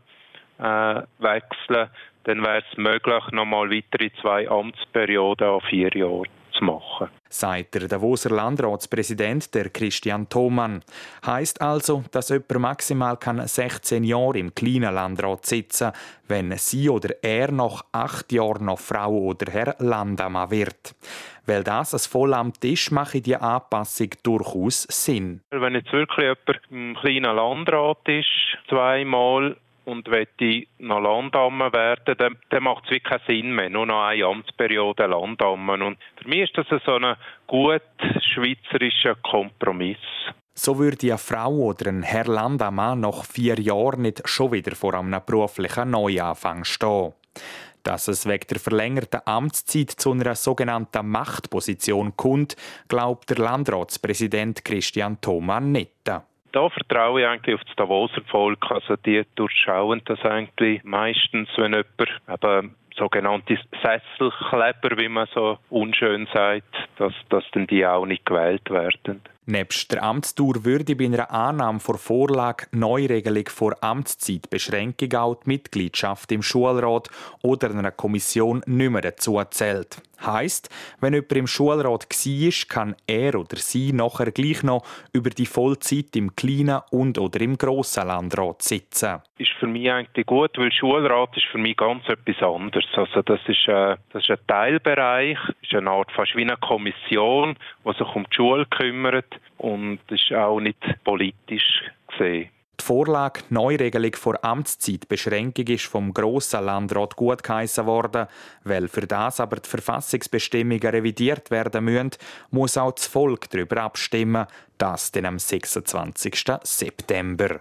äh, 0.59 1.03
wechseln 1.19 1.91
dann 2.29 2.43
wäre 2.43 2.63
es 2.71 2.77
möglich, 2.77 3.25
nochmal 3.33 3.71
weitere 3.71 4.11
zwei 4.21 4.47
Amtsperioden 4.51 5.49
an 5.49 5.61
vier 5.63 5.91
Jahre 5.97 6.25
zu 6.59 6.65
machen. 6.65 7.09
Sagt 7.29 7.75
der 7.75 7.89
Davoser 7.89 8.31
Landratspräsident, 8.31 9.55
der 9.55 9.71
Christian 9.71 10.29
Thomann. 10.29 10.83
Heißt 11.25 11.61
also, 11.61 12.05
dass 12.11 12.31
jemand 12.31 12.59
maximal 12.59 13.17
kann 13.17 13.47
16 13.47 14.05
Jahre 14.05 14.39
im 14.39 14.55
kleinen 14.55 14.95
Landrat 14.95 15.47
sitzen 15.47 15.93
wenn 16.29 16.53
sie 16.53 16.89
oder 16.89 17.15
er 17.23 17.51
nach 17.51 17.85
acht 17.93 18.33
Jahren 18.33 18.67
noch 18.67 18.79
Frau 18.79 19.13
oder 19.13 19.51
Herr 19.51 19.75
Landammann 19.79 20.51
wird. 20.51 20.95
Weil 21.47 21.65
das 21.65 21.95
ein 21.95 22.11
Vollamt 22.11 22.63
ist, 22.65 22.93
mache 22.93 23.21
die 23.21 23.37
Anpassung 23.37 24.11
durchaus 24.23 24.83
Sinn. 24.83 25.41
Wenn 25.51 25.75
jetzt 25.75 25.93
wirklich 25.93 26.27
jemand 26.27 26.61
im 26.71 26.95
kleinen 27.01 27.37
Landrat 27.37 28.07
ist, 28.07 28.29
zweimal 28.69 29.57
und 29.89 30.07
möchte 30.07 30.67
noch 30.79 31.01
Landamme 31.01 31.73
werden, 31.73 32.15
dann, 32.19 32.37
dann 32.51 32.63
macht 32.63 32.85
es 32.85 32.91
wirklich 32.91 33.05
keinen 33.05 33.23
Sinn 33.27 33.55
mehr. 33.55 33.71
Nur 33.71 33.87
noch 33.87 34.03
eine 34.03 34.25
Amtsperiode 34.25 35.07
Landamme. 35.07 35.85
Und 35.85 35.99
für 36.21 36.29
mich 36.29 36.43
ist 36.43 36.59
das 36.59 36.67
so 36.85 36.97
ein 36.97 37.17
gut 37.47 37.83
schweizerischer 38.35 39.15
Kompromiss. 39.17 39.97
So 40.53 40.79
würde 40.79 41.07
eine 41.07 41.19
Frau 41.19 41.53
oder 41.53 41.89
ein 41.89 42.03
Herr 42.03 42.27
Landamann 42.27 43.01
nach 43.01 43.25
vier 43.25 43.59
Jahren 43.59 44.03
nicht 44.03 44.29
schon 44.29 44.53
wieder 44.53 44.77
vor 44.77 44.93
einem 44.93 45.21
beruflichen 45.25 45.91
Neuanfang 45.91 46.65
stehen. 46.65 47.15
Dass 47.83 48.09
es 48.09 48.27
wegen 48.27 48.47
der 48.51 48.59
verlängerten 48.59 49.21
Amtszeit 49.25 49.91
zu 49.91 50.13
einer 50.13 50.35
sogenannten 50.35 51.09
Machtposition 51.09 52.15
kommt, 52.17 52.57
glaubt 52.89 53.31
der 53.31 53.39
Landratspräsident 53.39 54.65
Christian 54.65 55.19
Thomann 55.21 55.73
nicht. 55.73 55.93
Da 56.53 56.69
vertraue 56.69 57.21
ich 57.21 57.27
eigentlich 57.27 57.55
auf 57.57 57.65
das 57.65 57.77
Davoser 57.77 58.23
Volk. 58.27 58.71
Also 58.71 58.97
die 58.97 59.23
durchschauen 59.35 60.03
das 60.07 60.21
eigentlich 60.23 60.83
meistens, 60.85 61.49
wenn 61.57 61.73
jemand 61.75 62.45
eben 62.45 62.75
sogenannte 62.97 63.59
Sesselkleber, 63.83 64.99
wie 64.99 65.09
man 65.09 65.29
so 65.33 65.59
unschön 65.71 66.27
sagt, 66.33 66.89
dass, 66.97 67.13
dass 67.29 67.45
dann 67.53 67.67
die 67.67 67.87
auch 67.87 68.07
nicht 68.07 68.27
gewählt 68.27 68.69
werden. 68.71 69.23
Nebst 69.51 69.91
der 69.93 70.03
Amtstour 70.03 70.67
würde 70.67 70.95
bei 70.95 71.07
einer 71.07 71.31
Annahme 71.31 71.81
vor 71.81 71.97
Vorlage 71.97 72.67
Neuregelung 72.73 73.49
vor 73.49 73.83
Amtszeitbeschränkung 73.83 75.15
auch 75.15 75.37
die 75.37 75.49
Mitgliedschaft 75.49 76.31
im 76.33 76.43
Schulrat 76.43 77.09
oder 77.41 77.71
einer 77.71 77.91
Kommission 77.91 78.61
nicht 78.67 78.91
mehr 78.91 79.01
dazu 79.01 79.43
zählt. 79.49 80.03
Heißt, 80.21 80.69
wenn 81.01 81.15
jemand 81.15 81.33
im 81.33 81.47
Schulrat 81.47 81.87
war, 81.87 82.69
kann 82.69 82.97
er 83.07 83.37
oder 83.37 83.57
sie 83.57 83.93
nachher 83.93 84.33
gleich 84.33 84.65
noch 84.65 84.85
über 85.13 85.31
die 85.31 85.47
Vollzeit 85.47 86.17
im 86.17 86.35
kleinen 86.35 86.81
und 86.91 87.19
oder 87.19 87.41
im 87.41 87.57
grossen 87.57 88.09
Landrat 88.09 88.63
sitzen. 88.63 89.23
Ist 89.39 89.53
für 89.61 89.69
mich 89.69 89.91
eigentlich 89.91 90.27
gut, 90.27 90.59
weil 90.59 90.73
Schulrat 90.73 91.37
ist 91.37 91.47
für 91.47 91.59
mich 91.59 91.77
ganz 91.77 92.07
etwas 92.09 92.43
anderes. 92.43 92.85
Also 92.95 93.23
das 93.23 93.41
ist, 93.47 93.69
äh, 93.69 93.97
das 94.13 94.25
ist 94.25 94.31
ein 94.31 94.47
Teilbereich, 94.49 95.39
ist 95.63 95.75
eine 95.75 95.89
Art 95.89 96.11
fast 96.11 96.35
wie 96.35 96.43
eine 96.43 96.57
Kommission, 96.57 97.57
die 97.85 97.93
sich 97.93 98.15
um 98.15 98.25
die 98.25 98.35
Schule 98.35 98.67
kümmert 98.67 99.38
und 99.59 100.01
ist 100.09 100.33
auch 100.33 100.61
nicht 100.61 100.79
politisch 101.05 101.85
gesehen. 102.09 102.51
Die 102.81 102.85
Vorlage 102.85 103.41
Neuregelung 103.51 104.15
vor 104.15 104.43
Amtszeitbeschränkung 104.45 105.67
ist 105.67 105.87
vom 105.87 106.15
grossen 106.15 106.65
Landrat 106.65 107.17
gutgeheissen 107.17 107.87
worden. 107.87 108.29
Weil 108.63 108.87
für 108.87 109.07
das 109.07 109.41
aber 109.41 109.57
die 109.57 109.69
Verfassungsbestimmungen 109.69 110.89
revidiert 110.89 111.51
werden 111.51 111.85
müssen, 111.85 112.11
muss 112.51 112.79
auch 112.79 112.93
das 112.93 113.07
Volk 113.07 113.51
darüber 113.51 113.83
abstimmen. 113.83 114.47
Das 114.79 115.11
dann 115.11 115.27
am 115.27 115.39
26. 115.41 116.45
September. 116.63 117.61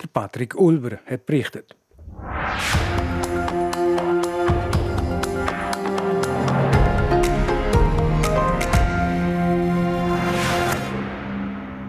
Der 0.00 0.06
Patrick 0.12 0.54
Ulber 0.54 1.00
hat 1.06 1.26
berichtet. 1.26 1.74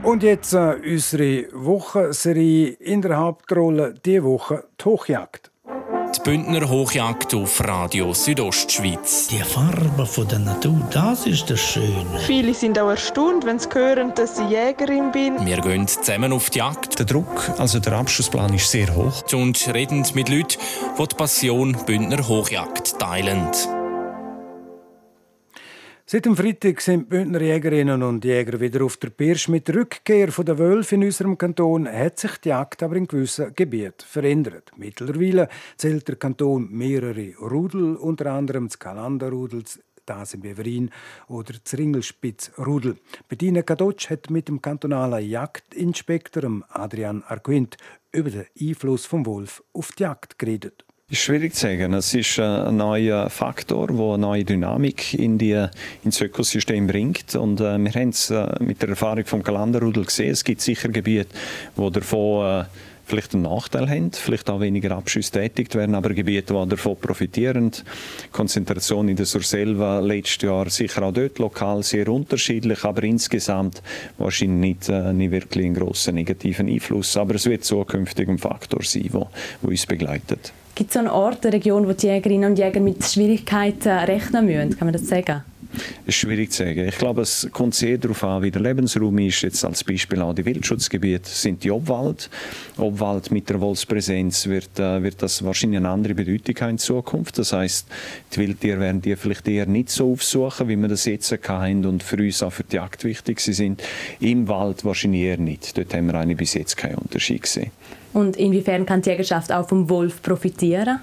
Und 0.08 0.24
jetzt 0.24 0.54
äh, 0.54 0.78
unsere 0.86 1.48
Wochenserie 1.52 2.70
in 2.80 3.02
der 3.02 3.17
Hauptrolle 3.17 3.93
diese 4.06 4.24
Woche 4.24 4.63
die 4.80 4.86
Hochjagd. 4.86 5.52
Die 6.15 6.20
Bündner 6.24 6.70
Hochjagd 6.70 7.34
auf 7.34 7.62
Radio 7.67 8.13
Südostschweiz. 8.13 9.28
Die 9.28 9.39
Farbe 9.39 10.06
von 10.06 10.26
der 10.30 10.39
Natur, 10.39 10.80
das 10.91 11.28
ist 11.28 11.50
das 11.50 11.60
Schöne. 11.60 12.20
Viele 12.26 12.54
sind 12.54 12.80
auch 12.80 12.91
erstaunt, 12.91 13.46
wenn 13.46 13.60
sie 13.60 13.67
hören, 13.74 14.13
dass 14.15 14.39
ich 14.39 14.50
Jägerin 14.50 15.12
bin. 15.12 15.46
Wir 15.46 15.60
gehen 15.60 15.86
zusammen 15.89 16.32
auf 16.32 16.50
die 16.52 16.60
Jagd. 16.60 17.00
Der 17.00 17.06
Druck, 17.06 17.52
also 17.58 17.82
der 17.82 17.91
Abschussplan, 17.91 18.54
ist 18.54 18.72
sehr 18.72 18.96
hoch. 18.96 19.26
Und 19.34 19.74
reden 19.74 20.06
mit 20.13 20.30
Leuten, 20.30 20.58
die 20.98 21.06
die 21.06 21.15
Passion 21.17 21.76
Bündner 21.86 22.26
Hochjagd 22.26 22.98
teilen. 22.98 23.52
Seit 26.10 26.26
dem 26.26 26.38
Freitag 26.38 26.80
sind 26.80 27.02
die 27.02 27.17
Bündner 27.17 27.41
Jägerinnen 27.41 28.02
und 28.02 28.24
Jäger 28.24 28.62
wieder 28.62 28.86
auf 28.86 28.96
der 28.96 29.10
Pirsch. 29.10 29.50
Mit 29.50 29.67
der 29.67 29.76
Rückkehr 29.76 30.28
der 30.28 30.58
Wölfe 30.58 30.96
in 30.96 31.04
unserem 31.04 31.38
Kanton 31.38 31.86
hat 31.86 32.17
sich 32.17 32.38
die 32.38 32.48
Jagd 32.48 32.82
aber 32.82 32.96
in 32.96 33.10
gewissen 33.10 33.54
Gebieten 33.54 34.06
verändert. 34.08 34.72
Mittlerweile 34.78 35.50
zählt 35.76 36.08
der 36.08 36.15
Kanton 36.15 36.70
mehrere 36.72 37.34
Rudel, 37.41 37.98
unter 37.98 38.28
anderem 38.28 38.70
das 38.70 38.80
Kalanderrudel, 38.80 39.65
das 40.06 40.34
in 40.34 40.39
Beverin 40.39 40.91
oder 41.28 41.56
das 41.62 41.78
Ringelspitzrudel. 41.78 42.96
Bettina 43.28 43.62
Kadotsch 43.62 44.10
hat 44.10 44.30
mit 44.30 44.48
dem 44.48 44.62
kantonalen 44.62 45.30
Jagdinspektor 45.30 46.50
Adrian 46.70 47.22
Arquint 47.24 47.76
über 48.13 48.30
den 48.30 48.46
Einfluss 48.58 49.06
vom 49.06 49.26
Wolf 49.26 49.62
auf 49.74 49.91
die 49.91 50.04
Jagd 50.04 50.39
geredet. 50.39 50.87
Ist 51.10 51.22
schwierig 51.22 51.54
zu 51.56 51.62
sagen. 51.62 51.93
Es 51.93 52.13
ist 52.13 52.38
ein 52.38 52.76
neuer 52.76 53.30
Faktor, 53.30 53.88
der 53.88 53.96
eine 53.98 54.17
neue 54.17 54.43
Dynamik 54.43 55.13
in 55.13 55.38
die, 55.38 55.65
ins 56.04 56.20
Ökosystem 56.20 56.86
bringt. 56.86 57.34
Und 57.34 57.62
äh, 57.62 57.78
wir 57.78 57.91
haben 57.93 58.10
es 58.10 58.30
äh, 58.30 58.46
mit 58.60 58.82
der 58.82 58.89
Erfahrung 58.89 59.24
vom 59.24 59.41
Galanderrudel 59.41 60.04
gesehen. 60.04 60.32
Es 60.32 60.43
gibt 60.43 60.60
sicher 60.60 60.89
Gebiete, 60.89 61.30
wo 61.78 61.89
davon 61.89 62.63
äh, 62.63 62.65
vielleicht 63.06 63.34
einen 63.34 63.43
Nachteil 63.43 63.89
haben, 63.89 64.12
vielleicht 64.12 64.50
auch 64.50 64.60
weniger 64.60 64.98
Abschüsse 64.98 65.32
tätigt 65.32 65.76
werden, 65.76 65.96
aber 65.96 66.13
Gebiete, 66.13 66.54
die 66.54 66.70
davon 66.72 66.98
profitieren. 66.98 67.72
Die 67.72 68.30
Konzentration 68.34 69.08
in 69.08 69.15
der 69.15 69.28
Surselva 69.28 70.02
letztes 70.02 70.41
Jahr 70.41 70.70
sicher 70.70 71.04
auch 71.04 71.13
dort 71.13 71.39
lokal 71.39 71.84
sehr 71.84 72.10
unterschiedlich, 72.10 72.84
aber 72.84 73.04
insgesamt 73.04 73.82
wahrscheinlich 74.17 74.76
nicht, 74.76 74.89
äh, 74.89 75.13
nicht 75.13 75.32
wirklich 75.32 75.67
einen 75.67 75.76
grossen 75.76 76.15
negativen 76.15 76.67
Einfluss. 76.67 77.15
Aber 77.15 77.36
es 77.36 77.46
wird 77.46 77.63
zukünftig 77.63 78.28
ein 78.28 78.39
Faktor 78.39 78.84
sein, 78.84 79.10
der 79.13 79.30
uns 79.62 79.86
begleitet. 79.86 80.52
Gibt 80.78 80.92
es 80.92 80.98
einen 80.98 81.08
Ort, 81.08 81.44
eine 81.44 81.56
Region, 81.56 81.88
wo 81.88 81.94
die 81.94 82.06
Jägerinnen 82.06 82.52
und 82.52 82.60
Jäger 82.60 82.80
mit 82.80 83.04
Schwierigkeiten 83.04 83.90
rechnen 83.90 84.46
müssen? 84.46 84.78
Kann 84.78 84.86
man 84.86 84.94
das 84.94 85.08
sagen? 85.08 85.42
Ist 86.06 86.15
schwierig 86.15 86.51
zu 86.51 86.63
sagen. 86.63 86.88
Ich 86.88 86.97
glaube, 86.97 87.21
es 87.21 87.47
kommt 87.51 87.75
sehr 87.75 87.97
darauf 87.97 88.23
an, 88.23 88.43
wie 88.43 88.51
der 88.51 88.62
Lebensraum 88.62 89.17
ist. 89.19 89.41
Jetzt 89.41 89.63
als 89.65 89.84
Beispiel 89.84 90.21
auch 90.21 90.34
die 90.34 90.45
Wildschutzgebiete 90.45 91.30
sind 91.30 91.63
die 91.63 91.71
Obwald. 91.71 92.30
Obwald 92.77 93.32
mit 93.32 93.49
der 93.49 93.60
Wolfspräsenz 93.60 94.47
wird, 94.47 94.80
äh, 94.80 95.03
wird 95.03 95.21
das 95.21 95.43
wahrscheinlich 95.43 95.77
eine 95.77 95.89
andere 95.89 96.15
Bedeutung 96.15 96.56
haben 96.62 96.69
in 96.71 96.77
Zukunft. 96.77 97.38
Das 97.38 97.53
heißt, 97.53 97.88
die 98.34 98.39
Wildtiere 98.39 98.80
werden 98.80 99.01
die 99.01 99.15
vielleicht 99.15 99.47
eher 99.47 99.65
nicht 99.65 99.89
so 99.89 100.12
aufsuchen, 100.12 100.67
wie 100.67 100.75
wir 100.75 100.88
das 100.88 101.06
jetzt 101.06 101.32
haben 101.47 101.86
und 101.86 102.03
für 102.03 102.17
uns 102.17 102.41
auch 102.43 102.53
für 102.53 102.63
die 102.63 102.75
Jagd 102.75 103.03
wichtig 103.03 103.39
sind. 103.39 103.82
Im 104.19 104.47
Wald 104.47 104.86
wahrscheinlich 104.86 105.21
eher 105.21 105.38
nicht. 105.38 105.77
Dort 105.77 105.93
haben 105.93 106.08
wir 106.08 106.15
eigentlich 106.15 106.38
bis 106.38 106.53
jetzt 106.53 106.77
keinen 106.77 106.95
Unterschied 106.95 107.43
gesehen. 107.43 107.71
Und 108.13 108.36
inwiefern 108.38 108.86
kann 108.86 109.01
die 109.01 109.10
Jägerschaft 109.10 109.51
auch 109.51 109.67
vom 109.67 109.89
Wolf 109.89 110.21
profitieren? 110.21 110.99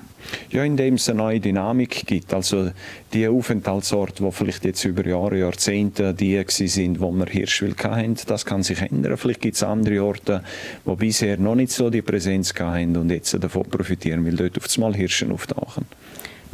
Ja, 0.50 0.64
indem 0.64 0.94
es 0.94 1.08
eine 1.08 1.18
neue 1.18 1.40
Dynamik 1.40 2.06
gibt. 2.06 2.32
Also 2.32 2.70
die 3.12 3.28
Aufenthaltsorte, 3.28 4.24
die 4.24 4.32
vielleicht 4.32 4.64
jetzt 4.64 4.84
über 4.84 5.06
Jahre, 5.06 5.38
Jahrzehnte 5.38 6.14
die 6.14 6.42
sind, 6.48 7.00
wo 7.00 7.10
wir 7.12 7.26
Hirschwild 7.26 7.82
hatten, 7.84 8.16
das 8.26 8.44
kann 8.44 8.62
sich 8.62 8.80
ändern. 8.80 9.16
Vielleicht 9.16 9.40
gibt 9.40 9.56
es 9.56 9.62
andere 9.62 10.02
Orte, 10.02 10.42
die 10.86 10.96
bisher 10.96 11.36
noch 11.38 11.54
nicht 11.54 11.72
so 11.72 11.90
die 11.90 12.02
Präsenz 12.02 12.54
hatten 12.54 12.96
und 12.96 13.10
jetzt 13.10 13.34
davon 13.42 13.64
profitieren, 13.64 14.24
weil 14.24 14.36
dort 14.36 14.56
auf 14.58 14.66
einmal 14.76 14.94
Hirschen 14.94 15.32
auftauchen. 15.32 15.86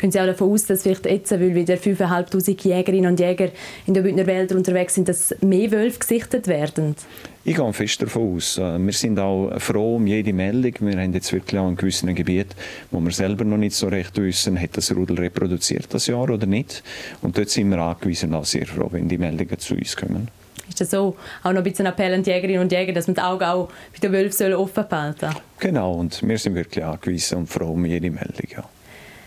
Können 0.01 0.13
Sie 0.13 0.21
auch 0.21 0.25
davon 0.25 0.51
aus, 0.51 0.65
dass 0.65 0.83
vielleicht 0.83 1.05
jetzt, 1.05 1.31
weil 1.31 1.55
wieder 1.55 1.75
5'500 1.75 2.67
Jägerinnen 2.67 3.11
und 3.11 3.21
Jäger 3.21 3.51
in 3.87 3.93
den 3.93 4.03
Bündner 4.03 4.27
Wäldern 4.27 4.57
unterwegs 4.57 4.95
sind, 4.95 5.09
dass 5.11 5.35
mehr 5.43 5.71
Wölfe 5.73 5.99
gesichtet 5.99 6.49
werden? 6.49 6.97
Ich 7.43 7.57
gehe 7.57 7.73
fest 7.73 8.03
davon 8.03 8.37
aus. 8.37 8.59
Äh, 8.59 8.79
wir 8.79 8.93
sind 8.93 9.19
auch 9.19 9.51
froh 9.59 9.97
um 9.97 10.07
jede 10.07 10.33
Meldung. 10.33 10.75
Wir 10.81 11.01
haben 11.01 11.15
jetzt 11.15 11.33
wirklich 11.33 11.59
auch 11.59 11.69
in 11.69 11.77
gewissen 11.77 12.15
Gebieten, 12.15 12.55
wo 12.91 13.01
wir 13.01 13.13
selber 13.13 13.45
noch 13.45 13.57
nicht 13.57 13.75
so 13.75 13.89
recht 13.89 14.19
wissen, 14.19 14.61
hat 14.61 14.77
das 14.77 14.95
Rudel 14.95 15.19
reproduziert 15.19 15.87
das 15.89 16.07
Jahr 16.07 16.29
oder 16.29 16.45
nicht. 16.45 16.83
Und 17.23 17.39
dort 17.39 17.49
sind 17.49 17.71
wir 17.71 17.79
angewiesen, 17.79 18.35
auch 18.35 18.45
sehr 18.45 18.67
froh, 18.67 18.89
wenn 18.91 19.09
die 19.09 19.17
Meldungen 19.17 19.59
zu 19.59 19.75
uns 19.75 19.97
kommen. 19.97 20.29
Ist 20.69 20.83
das 20.83 20.91
so? 20.91 21.17
Auch 21.43 21.53
noch 21.53 21.59
ein 21.59 21.65
bisschen 21.65 21.87
Appell 21.87 22.13
an 22.13 22.23
die 22.23 22.31
Jägerinnen 22.31 22.61
und 22.61 22.73
Jäger, 22.73 22.93
dass 22.93 23.07
man 23.07 23.15
die 23.15 23.23
Augen 23.23 23.45
auch 23.45 23.69
bei 23.93 23.99
den 24.01 24.13
Wölfen 24.13 24.53
offen 24.53 24.85
behalten 24.87 25.35
Genau, 25.59 25.95
und 25.95 26.23
wir 26.23 26.39
sind 26.39 26.55
wirklich 26.55 26.85
angewiesen 26.85 27.39
und 27.39 27.47
froh 27.47 27.73
um 27.73 27.87
jede 27.87 28.11
Meldung. 28.11 28.49
Ja. 28.51 28.65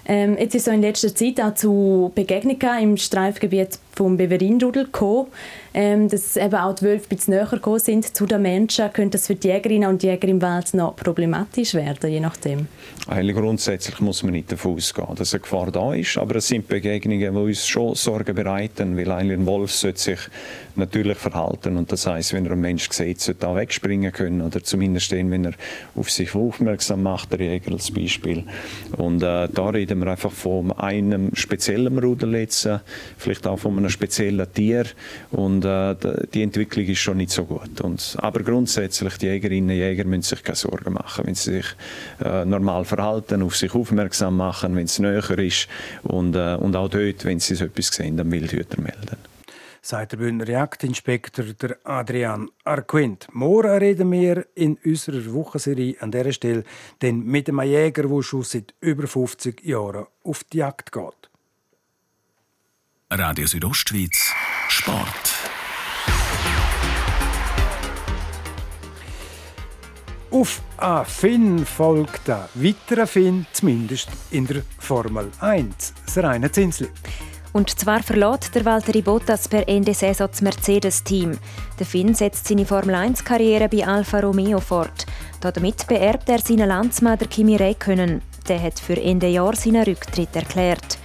Ähm, 0.05 0.37
jetzt 0.37 0.53
ist 0.53 0.65
so 0.65 0.71
in 0.71 0.81
letzter 0.81 1.15
Zeit 1.15 1.39
auch 1.39 1.55
zu 1.55 2.11
Begegnungen 2.13 2.79
im 2.81 2.97
Streifgebiet 2.97 3.79
vom 3.95 4.17
Beverinrudel 4.17 4.85
gekommen 4.85 5.27
ähm, 5.73 6.07
dass 6.07 6.37
eben 6.37 6.55
auch 6.55 6.75
die 6.75 6.85
Wölfe 6.85 7.05
ein 7.05 7.15
bisschen 7.15 7.33
näher 7.33 7.47
gekommen 7.47 7.79
sind 7.79 8.15
zu 8.15 8.25
den 8.25 8.41
Menschen, 8.41 8.91
könnte 8.93 9.17
das 9.17 9.27
für 9.27 9.35
die 9.35 9.47
Jägerinnen 9.47 9.89
und 9.89 10.03
Jäger 10.03 10.27
im 10.27 10.41
Wald 10.41 10.73
noch 10.73 10.95
problematisch 10.95 11.73
werden, 11.73 12.11
je 12.11 12.19
nachdem? 12.19 12.67
Eigentlich 13.07 13.35
grundsätzlich 13.35 13.99
muss 13.99 14.21
man 14.23 14.33
nicht 14.33 14.51
davon 14.51 14.75
ausgehen, 14.75 15.15
dass 15.15 15.33
eine 15.33 15.41
Gefahr 15.41 15.71
da 15.71 15.93
ist, 15.93 16.17
aber 16.17 16.35
es 16.35 16.47
sind 16.47 16.67
Begegnungen, 16.67 17.33
die 17.33 17.39
uns 17.39 17.67
schon 17.67 17.95
Sorgen 17.95 18.35
bereiten, 18.35 18.95
weil 18.95 19.11
eigentlich 19.11 19.39
ein 19.39 19.45
Wolf 19.45 19.71
sollte 19.71 19.99
sich 19.99 20.19
natürlich 20.75 21.17
verhalten 21.17 21.77
und 21.77 21.91
das 21.91 22.05
heißt, 22.05 22.33
wenn 22.33 22.45
er 22.45 22.51
einen 22.51 22.61
Mensch 22.61 22.89
sieht, 22.91 23.19
sollte 23.19 23.45
er 23.45 23.55
wegspringen 23.55 24.11
können 24.11 24.41
oder 24.41 24.63
zumindest 24.63 25.11
den, 25.11 25.31
wenn 25.31 25.45
er 25.45 25.53
auf 25.95 26.11
sich 26.11 26.35
aufmerksam 26.35 27.03
macht, 27.03 27.31
der 27.31 27.39
Jäger 27.39 27.71
als 27.71 27.91
Beispiel. 27.91 28.43
Und 28.97 29.23
äh, 29.23 29.47
da 29.51 29.69
reden 29.69 29.99
wir 29.99 30.11
einfach 30.11 30.31
von 30.31 30.71
einem 30.73 31.33
speziellen 31.33 31.97
Rudel 31.97 32.35
jetzt, 32.35 32.65
äh, 32.65 32.79
vielleicht 33.17 33.47
auch 33.47 33.57
von 33.57 33.75
einem 33.83 33.89
speziellen 33.89 34.51
Tier 34.53 34.85
und 35.31 35.65
äh, 35.65 35.95
die 36.33 36.43
Entwicklung 36.43 36.85
ist 36.85 36.99
schon 36.99 37.17
nicht 37.17 37.31
so 37.31 37.45
gut. 37.45 37.81
Und, 37.81 38.15
aber 38.19 38.41
grundsätzlich, 38.41 39.17
die 39.17 39.27
Jägerinnen 39.27 39.69
und 39.69 39.75
Jäger 39.75 40.05
müssen 40.05 40.23
sich 40.23 40.43
keine 40.43 40.55
Sorgen 40.55 40.93
machen, 40.93 41.25
wenn 41.25 41.35
sie 41.35 41.55
sich 41.55 41.65
äh, 42.23 42.45
normal 42.45 42.85
verhalten, 42.85 43.41
auf 43.43 43.55
sich 43.55 43.73
aufmerksam 43.73 44.37
machen, 44.37 44.75
wenn 44.75 44.85
es 44.85 44.99
näher 44.99 45.37
ist 45.37 45.67
und, 46.03 46.35
äh, 46.35 46.55
und 46.55 46.75
auch 46.75 46.89
dort, 46.89 47.25
wenn 47.25 47.39
sie 47.39 47.55
so 47.55 47.65
etwas 47.65 47.87
sehen, 47.87 48.17
dann 48.17 48.31
Wildhüter 48.31 48.81
melden 48.81 49.17
sagt 49.85 50.13
der 50.13 50.17
Bündner 50.17 50.47
Jagdinspektor 50.47 51.43
der 51.43 51.77
Adrian 51.83 52.49
Arquint. 52.63 53.27
Morgen 53.33 53.69
reden 53.79 54.11
wir 54.13 54.45
in 54.55 54.77
unserer 54.85 55.33
Wochenserie 55.33 55.97
an 55.99 56.09
dieser 56.09 56.31
Stelle 56.31 56.63
denn 57.01 57.25
mit 57.25 57.49
einem 57.49 57.61
Jäger, 57.63 58.07
der 58.07 58.21
schon 58.21 58.43
seit 58.43 58.73
über 58.79 59.07
50 59.07 59.61
Jahren 59.65 60.05
auf 60.23 60.45
die 60.45 60.59
Jagd 60.59 60.93
geht. 60.93 61.32
Radio 63.15 63.45
Südostschweiz 63.45 64.33
Sport. 64.69 65.33
Auf 70.31 70.61
ein 70.77 71.05
Finn 71.05 71.63
folgt 71.63 72.27
ein 72.27 72.45
weiterer 72.55 73.05
Finn, 73.05 73.45
zumindest 73.53 74.09
in 74.31 74.47
der 74.47 74.63
Formel 74.79 75.29
1, 75.41 75.93
das 76.07 76.17
reine 76.23 76.51
Zinsli. 76.51 76.89
Und 77.51 77.69
zwar 77.79 78.01
verlässt 78.01 78.55
der 78.55 78.65
Valtteri 78.65 79.03
Bottas 79.03 79.47
per 79.47 79.69
Ende 79.69 79.93
Saison 79.93 80.29
das 80.31 80.41
Mercedes-Team. 80.41 81.37
Der 81.77 81.85
Finn 81.85 82.15
setzt 82.15 82.47
seine 82.47 82.65
Formel-1-Karriere 82.65 83.69
bei 83.69 83.85
Alfa 83.85 84.21
Romeo 84.21 84.59
fort. 84.59 85.05
Damit 85.39 85.85
beerbt 85.85 86.29
er 86.29 86.39
seinen 86.39 86.67
Landsmann 86.67 87.19
der 87.19 87.27
Kimi 87.27 87.57
Räikkönen. 87.57 88.23
Der 88.47 88.59
hat 88.59 88.79
für 88.79 88.99
Ende 88.99 89.27
Jahr 89.27 89.55
seinen 89.55 89.83
Rücktritt 89.83 90.35
erklärt. 90.35 90.97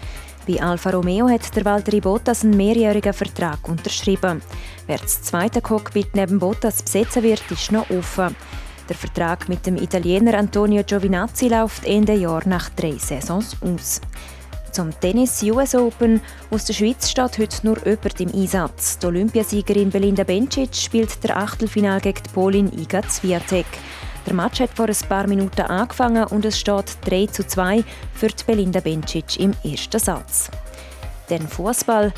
Bei 0.49 0.63
Alfa 0.63 0.91
Romeo 0.91 1.29
hat 1.29 1.55
der 1.55 1.65
Valtteri 1.67 2.01
Bottas 2.01 2.43
einen 2.43 2.57
mehrjährigen 2.57 3.13
Vertrag 3.13 3.69
unterschrieben. 3.69 4.41
Wer 4.87 4.97
das 4.97 5.21
zweite 5.21 5.61
Cockpit 5.61 6.15
neben 6.15 6.39
Bottas 6.39 6.83
besetzen 6.83 7.23
wird, 7.23 7.43
ist 7.51 7.71
noch 7.71 7.91
offen. 7.91 8.35
Der 8.89 8.97
Vertrag 8.97 9.47
mit 9.51 9.67
dem 9.67 9.77
Italiener 9.77 10.39
Antonio 10.39 10.83
Giovinazzi 10.85 11.49
läuft 11.49 11.85
Ende 11.85 12.15
Jahr 12.15 12.49
nach 12.49 12.71
drei 12.71 12.93
Saisons 12.93 13.57
aus. 13.61 14.01
Zum 14.73 14.99
Tennis 14.99 15.43
US 15.43 15.75
Open 15.75 16.23
aus 16.51 16.65
der 16.65 16.73
Schweiz 16.73 17.11
steht 17.11 17.39
heute 17.39 17.67
nur 17.67 17.87
jemand 17.87 18.19
im 18.19 18.33
Einsatz. 18.33 18.99
Die 18.99 19.07
Olympiasiegerin 19.07 19.91
Belinda 19.91 20.25
Bencic 20.25 20.75
spielt 20.75 21.23
der 21.25 21.37
Achtelfinal 21.37 22.01
gegen 22.01 22.23
die 22.23 22.31
Polin 22.31 22.73
Iga 22.73 23.03
Swiatek. 23.03 23.67
Der 24.29 24.37
Match 24.37 24.61
hat 24.61 24.77
vor 24.77 24.89
ein 24.89 25.09
paar 25.09 25.27
Minuten 25.27 25.63
angefangen 25.63 26.25
und 26.25 26.45
es 26.45 26.59
steht 26.59 26.99
3 27.07 27.29
zu 27.29 27.47
2 27.47 27.83
für 28.13 28.27
die 28.27 28.45
Belinda 28.45 28.81
Bencic 28.81 29.41
im 29.41 29.55
ersten 29.65 29.99
Satz. 29.99 30.51
Den 31.31 31.49
Fußball 31.49 32.13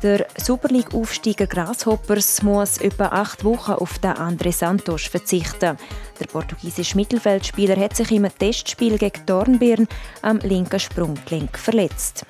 der 0.00 0.28
Super 0.40 0.68
League-Aufsteiger 0.68 1.48
Grasshoppers 1.48 2.40
muss 2.44 2.78
etwa 2.78 3.06
acht 3.06 3.42
Wochen 3.42 3.72
auf 3.72 3.98
den 3.98 4.12
André 4.12 4.52
Santos 4.52 5.06
verzichten. 5.06 5.76
Der 6.20 6.26
portugiesische 6.30 6.96
Mittelfeldspieler 6.96 7.76
hat 7.76 7.96
sich 7.96 8.12
im 8.12 8.28
Testspiel 8.38 8.96
gegen 8.96 9.26
Dornbirn 9.26 9.88
am 10.22 10.38
linken 10.38 10.78
Sprunggelenk 10.78 11.58
verletzt. 11.58 12.24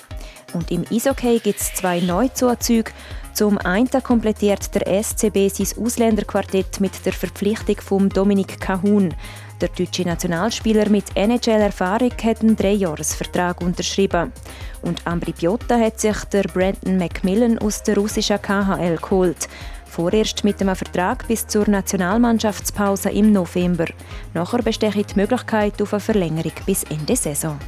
Und 0.55 0.71
im 0.71 0.87
Eishockey 0.91 1.41
gibt 1.41 1.61
es 1.61 1.75
zwei 1.75 2.01
Neuzuzüge. 2.01 2.91
Zum 3.37 3.59
einen 3.59 3.91
komplettiert 4.03 4.75
der 4.75 5.03
SCB 5.03 5.51
sein 5.51 5.85
Ausländerquartett 5.85 6.81
mit 6.81 7.05
der 7.05 7.13
Verpflichtung 7.13 7.77
von 7.83 8.09
Dominik 8.09 8.59
Cahun. 8.59 9.13
Der 9.61 9.69
deutsche 9.69 10.05
Nationalspieler 10.05 10.89
mit 10.89 11.15
NHL-Erfahrung 11.15 12.13
hat 12.25 12.41
einen 12.41 12.57
Dreijahresvertrag 12.57 13.61
unterschrieben. 13.61 14.33
Und 14.81 15.07
Ambri 15.07 15.33
Piotta 15.33 15.79
hat 15.79 16.01
sich 16.01 16.17
der 16.33 16.45
Brandon 16.45 16.97
Macmillan 16.97 17.59
aus 17.59 17.83
der 17.83 17.99
russischen 17.99 18.41
KHL 18.41 18.97
geholt. 18.97 19.51
Vorerst 19.85 20.43
mit 20.43 20.63
einem 20.63 20.75
Vertrag 20.75 21.29
bis 21.29 21.47
zur 21.47 21.69
Nationalmannschaftspause 21.69 23.11
im 23.11 23.33
November. 23.33 23.85
Nachher 24.33 24.63
besteht 24.63 25.11
die 25.11 25.21
Möglichkeit 25.21 25.83
auf 25.83 25.93
eine 25.93 26.01
Verlängerung 26.01 26.53
bis 26.65 26.85
Ende 26.85 27.15
Saison. 27.15 27.59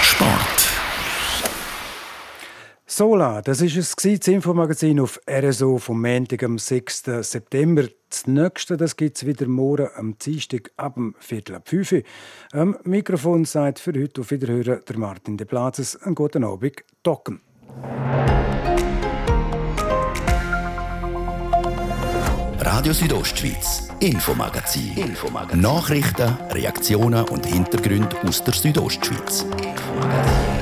Sport. 0.00 0.67
Sola, 2.98 3.42
das 3.42 3.60
ist 3.60 3.76
es 3.76 3.94
das 3.94 4.26
Infomagazin 4.26 4.98
auf 4.98 5.20
RSO 5.30 5.78
vom 5.78 6.02
Montag 6.02 6.42
am 6.42 6.58
6. 6.58 7.04
September. 7.20 7.84
Das 8.10 8.26
nächste, 8.26 8.76
gibt 8.96 9.16
es 9.16 9.24
wieder 9.24 9.46
morgen 9.46 9.86
am 9.94 10.18
Dienstag 10.18 10.72
ab 10.76 10.94
dem 10.94 11.14
Viertel 11.20 11.54
ab 11.54 11.68
5 11.68 11.92
Uhr. 11.92 12.02
Am 12.50 12.76
Mikrofon 12.82 13.44
sagt 13.44 13.78
für 13.78 13.92
heute 13.92 14.22
auf 14.22 14.32
Wiederhören 14.32 14.80
der 14.88 14.98
Martin 14.98 15.36
de 15.36 15.46
Plazes. 15.46 15.94
Einen 16.02 16.16
guten 16.16 16.42
Abend, 16.42 16.82
Docken. 17.04 17.40
Radio 22.58 22.92
Südostschweiz, 22.92 23.90
Infomagazin. 24.00 24.96
Infomagazin. 24.96 25.60
Nachrichten, 25.60 26.36
Reaktionen 26.50 27.28
und 27.28 27.46
Hintergründe 27.46 28.16
aus 28.26 28.42
der 28.42 28.54
Südostschweiz. 28.54 29.42
Infomagazin. 29.42 30.57